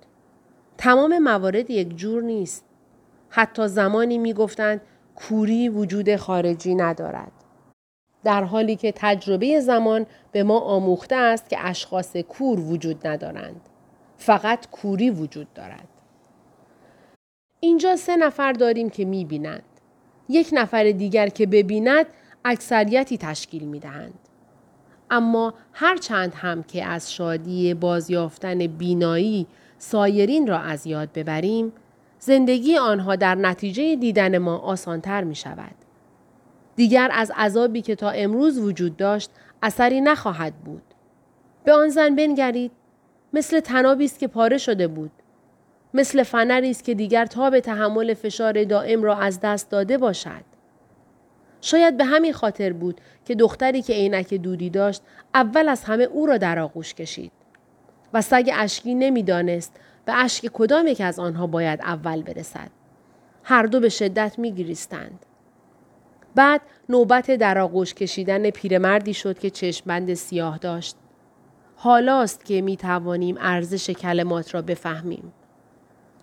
[0.79, 2.65] تمام موارد یک جور نیست.
[3.29, 4.81] حتی زمانی می‌گفتند
[5.17, 7.33] کوری وجود خارجی ندارد.
[8.25, 13.61] در حالی که تجربه زمان به ما آموخته است که اشخاص کور وجود ندارند.
[14.17, 15.89] فقط کوری وجود دارد.
[17.65, 19.63] اینجا سه نفر داریم که می بینند.
[20.29, 22.07] یک نفر دیگر که ببیند
[22.45, 24.15] اکثریتی تشکیل می دهند.
[25.11, 29.47] اما هرچند هم که از شادی بازیافتن بینایی
[29.79, 31.73] سایرین را از یاد ببریم،
[32.19, 35.75] زندگی آنها در نتیجه دیدن ما آسانتر می شود.
[36.77, 39.31] دیگر از عذابی که تا امروز وجود داشت
[39.63, 40.83] اثری نخواهد بود.
[41.65, 42.73] به آن زن بنگرید
[43.33, 45.11] مثل تنابی است که پاره شده بود.
[45.95, 50.45] مثل فنری است که دیگر تا به تحمل فشار دائم را از دست داده باشد.
[51.61, 55.03] شاید به همین خاطر بود که دختری که عینک دودی داشت
[55.35, 57.33] اول از همه او را در آغوش کشید
[58.13, 59.73] و سگ اشکی نمی‌دانست
[60.05, 62.71] به اشک کدام یک از آنها باید اول برسد.
[63.45, 65.27] هر دو به شدت می گریستند.
[66.35, 70.97] بعد نوبت در آغوش کشیدن پیرمردی شد که چشمبند سیاه داشت.
[71.77, 75.33] حالاست که می توانیم ارزش کلمات را بفهمیم.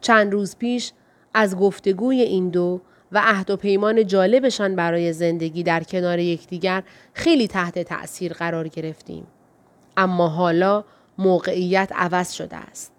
[0.02, 0.92] چند روز پیش
[1.34, 2.82] از گفتگوی این دو
[3.12, 6.84] و عهد و پیمان جالبشان برای زندگی در کنار یکدیگر
[7.14, 9.28] خیلی تحت تأثیر قرار گرفتیم.
[9.98, 10.84] اما حالا
[11.18, 12.92] موقعیت عوض شده است.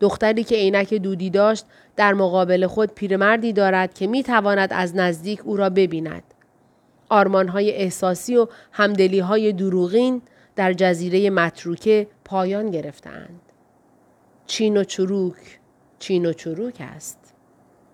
[0.00, 5.40] دختری که عینک دودی داشت در مقابل خود پیرمردی دارد که می تواند از نزدیک
[5.44, 6.22] او را ببیند.
[7.08, 10.22] آرمانهای احساسی و همدلیهای دروغین
[10.56, 13.40] در جزیره متروکه پایان گرفتند.
[14.46, 15.58] چین و چروک
[15.98, 17.34] چین و چروک است.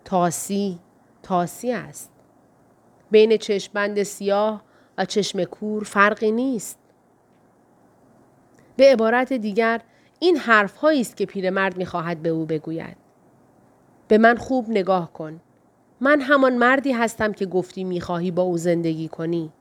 [0.04, 0.78] تاسی
[1.22, 2.10] تاسی است.
[3.10, 4.62] بین چشمبند سیاه
[4.98, 6.78] و چشم کور فرقی نیست.
[8.76, 9.80] به عبارت دیگر
[10.20, 12.96] این حرف است که پیرمرد می‌خواهد به او بگوید.
[14.08, 15.40] به من خوب نگاه کن.
[16.00, 19.52] من همان مردی هستم که گفتی می‌خواهی با او زندگی کنی.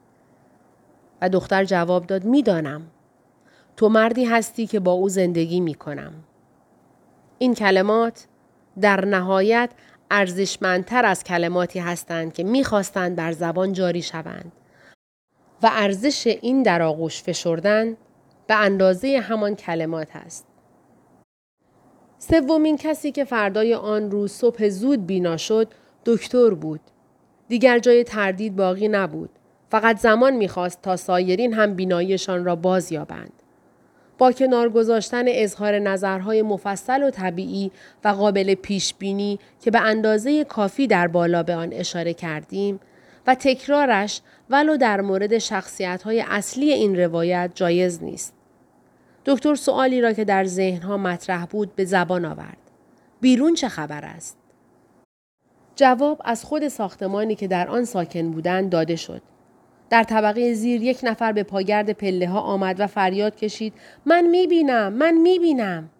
[1.22, 2.82] و دختر جواب داد می‌دانم.
[3.76, 6.12] تو مردی هستی که با او زندگی می‌کنم.
[7.38, 8.26] این کلمات
[8.80, 9.70] در نهایت
[10.10, 14.52] ارزشمندتر از کلماتی هستند که می‌خواستند بر زبان جاری شوند
[15.62, 17.96] و ارزش این در آغوش فشردن
[18.46, 20.46] به اندازه همان کلمات است.
[22.18, 25.68] سومین کسی که فردای آن روز صبح زود بینا شد
[26.04, 26.80] دکتر بود.
[27.48, 29.30] دیگر جای تردید باقی نبود.
[29.70, 33.41] فقط زمان می‌خواست تا سایرین هم بیناییشان را باز یابند.
[34.30, 37.70] کنار گذاشتن اظهار نظرهای مفصل و طبیعی
[38.04, 42.80] و قابل پیش بینی که به اندازه کافی در بالا به آن اشاره کردیم
[43.26, 44.20] و تکرارش
[44.50, 48.34] ولو در مورد شخصیت های اصلی این روایت جایز نیست.
[49.26, 52.56] دکتر سوالی را که در ذهنها مطرح بود به زبان آورد.
[53.20, 54.36] بیرون چه خبر است؟
[55.76, 59.22] جواب از خود ساختمانی که در آن ساکن بودند داده شد.
[59.92, 63.72] در طبقه زیر یک نفر به پاگرد پله ها آمد و فریاد کشید
[64.06, 65.90] من می‌بینم من می‌بینم.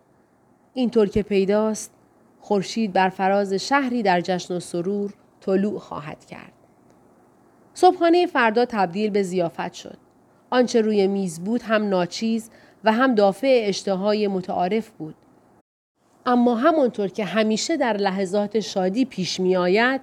[0.74, 1.92] اینطور که پیداست
[2.40, 6.52] خورشید بر فراز شهری در جشن و سرور طلوع خواهد کرد.
[7.74, 9.98] صبحانه فردا تبدیل به زیافت شد.
[10.50, 12.50] آنچه روی میز بود هم ناچیز
[12.84, 15.14] و هم دافع اشتهای متعارف بود.
[16.26, 20.00] اما همانطور که همیشه در لحظات شادی پیش می آید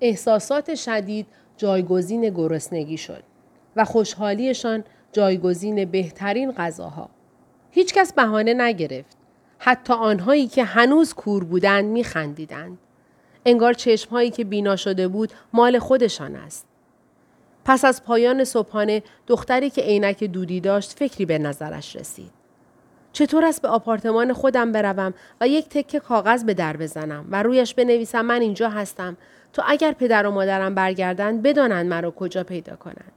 [0.00, 1.26] احساسات شدید
[1.56, 3.31] جایگزین گرسنگی شد.
[3.76, 7.10] و خوشحالیشان جایگزین بهترین غذاها.
[7.70, 9.16] هیچکس بهانه نگرفت.
[9.58, 12.78] حتی آنهایی که هنوز کور بودند میخندیدند.
[13.46, 16.66] انگار چشمهایی که بینا شده بود مال خودشان است.
[17.64, 22.30] پس از پایان صبحانه دختری که عینک دودی داشت فکری به نظرش رسید.
[23.12, 27.74] چطور است به آپارتمان خودم بروم و یک تکه کاغذ به در بزنم و رویش
[27.74, 29.16] بنویسم من اینجا هستم
[29.52, 33.12] تا اگر پدر و مادرم برگردند بدانند مرا کجا پیدا کنند.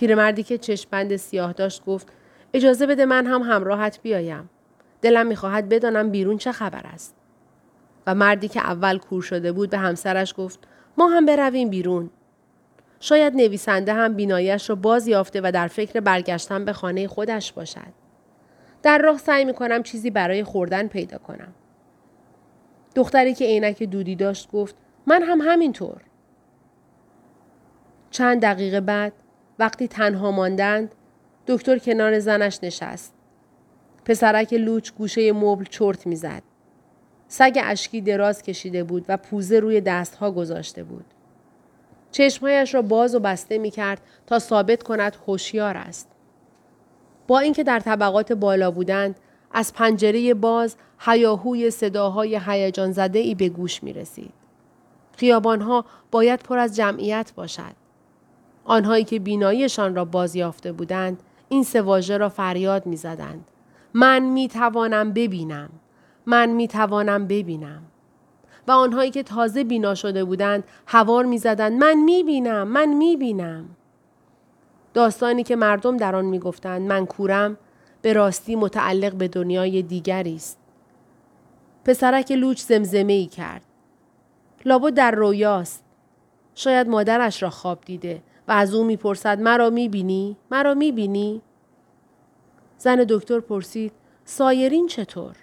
[0.00, 2.08] پیرمردی که چشمبند سیاه داشت گفت
[2.54, 4.50] اجازه بده من هم همراهت بیایم.
[5.02, 7.16] دلم می‌خواهد بدانم بیرون چه خبر است.
[8.06, 10.58] و مردی که اول کور شده بود به همسرش گفت
[10.98, 12.10] ما هم برویم بیرون.
[13.00, 17.92] شاید نویسنده هم بینایش را باز یافته و در فکر برگشتن به خانه خودش باشد.
[18.82, 21.52] در راه سعی می کنم چیزی برای خوردن پیدا کنم.
[22.94, 24.74] دختری که عینک دودی داشت گفت
[25.06, 26.00] من هم همینطور.
[28.10, 29.12] چند دقیقه بعد
[29.60, 30.94] وقتی تنها ماندند
[31.46, 33.14] دکتر کنار زنش نشست.
[34.04, 36.42] پسرک لوچ گوشه مبل چرت می‌زد.
[37.28, 41.04] سگ اشکی دراز کشیده بود و پوزه روی دستها گذاشته بود.
[42.10, 46.08] چشمهایش را باز و بسته می کرد تا ثابت کند هوشیار است.
[47.26, 49.20] با اینکه در طبقات بالا بودند،
[49.52, 54.32] از پنجره باز هیاهوی صداهای هیجان زده ای به گوش می رسید.
[55.16, 57.79] خیابانها باید پر از جمعیت باشد.
[58.70, 63.44] آنهایی که بیناییشان را بازیافته بودند این سه واژه را فریاد می‌زدند.
[63.94, 65.70] من می توانم ببینم.
[66.26, 67.82] من می توانم ببینم.
[68.68, 73.64] و آنهایی که تازه بینا شده بودند هوار می‌زدند من می بینم من می بینم
[74.94, 77.56] داستانی که مردم در آن می‌گفتند من کورم
[78.02, 80.58] به راستی متعلق به دنیای دیگری است.
[81.84, 83.62] پسرک لوچ زمزمه ای کرد.
[84.64, 85.84] لابد در رویاست.
[86.54, 88.22] شاید مادرش را خواب دیده.
[88.50, 91.42] و از او می‌پرسد مرا می‌بینی؟ مرا می‌بینی؟
[92.78, 93.92] زن دکتر پرسید
[94.24, 95.36] سایرین چطور؟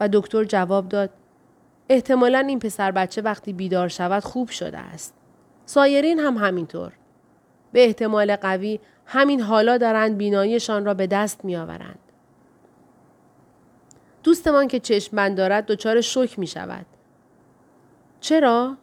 [0.00, 1.10] و دکتر جواب داد
[1.88, 5.14] احتمالا این پسر بچه وقتی بیدار شود خوب شده است.
[5.66, 6.92] سایرین هم همینطور.
[7.72, 11.98] به احتمال قوی همین حالا دارند بیناییشان را به دست میآورند.
[14.22, 16.86] دوستمان که چشم بند دارد دچار شک می شود.
[18.20, 18.76] چرا؟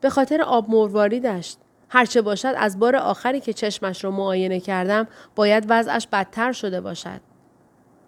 [0.00, 1.56] به خاطر آب مرواریدش.
[1.94, 7.20] هرچه باشد از بار آخری که چشمش را معاینه کردم باید وضعش بدتر شده باشد.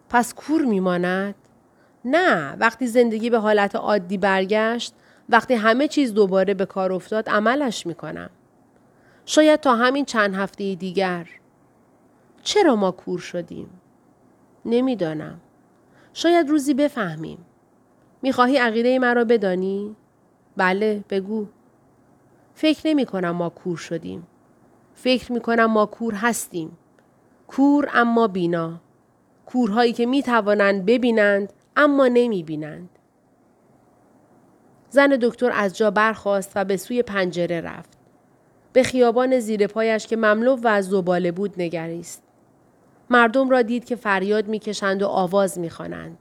[0.09, 1.34] پس کور میماند؟
[2.05, 4.95] نه وقتی زندگی به حالت عادی برگشت
[5.28, 8.30] وقتی همه چیز دوباره به کار افتاد عملش می‌کنم.
[9.26, 11.26] شاید تا همین چند هفته دیگر.
[12.43, 13.68] چرا ما کور شدیم؟
[14.64, 15.41] نمی‌دانم.
[16.14, 17.39] شاید روزی بفهمیم.
[18.22, 19.97] می‌خواهی عقیده مرا بدانی؟
[20.57, 21.47] بله بگو.
[22.59, 24.27] فکر نمی کنم ما کور شدیم.
[24.95, 26.79] فکر می کنم ما کور هستیم.
[27.47, 28.81] کور اما بینا.
[29.47, 32.89] کورهایی که می توانند ببینند اما نمی بینند.
[34.91, 37.99] زن دکتر از جا برخاست و به سوی پنجره رفت.
[38.73, 42.23] به خیابان زیر پایش که مملو و زباله بود نگریست.
[43.11, 46.19] مردم را دید که فریاد می‌کشند و آواز می‌خوانند.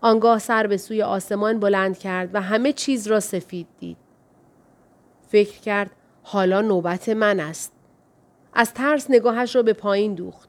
[0.00, 4.07] آنگاه سر به سوی آسمان بلند کرد و همه چیز را سفید دید.
[5.28, 5.90] فکر کرد
[6.22, 7.72] حالا نوبت من است.
[8.52, 10.48] از ترس نگاهش را به پایین دوخت.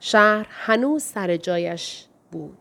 [0.00, 2.58] شهر هنوز سر جایش بود.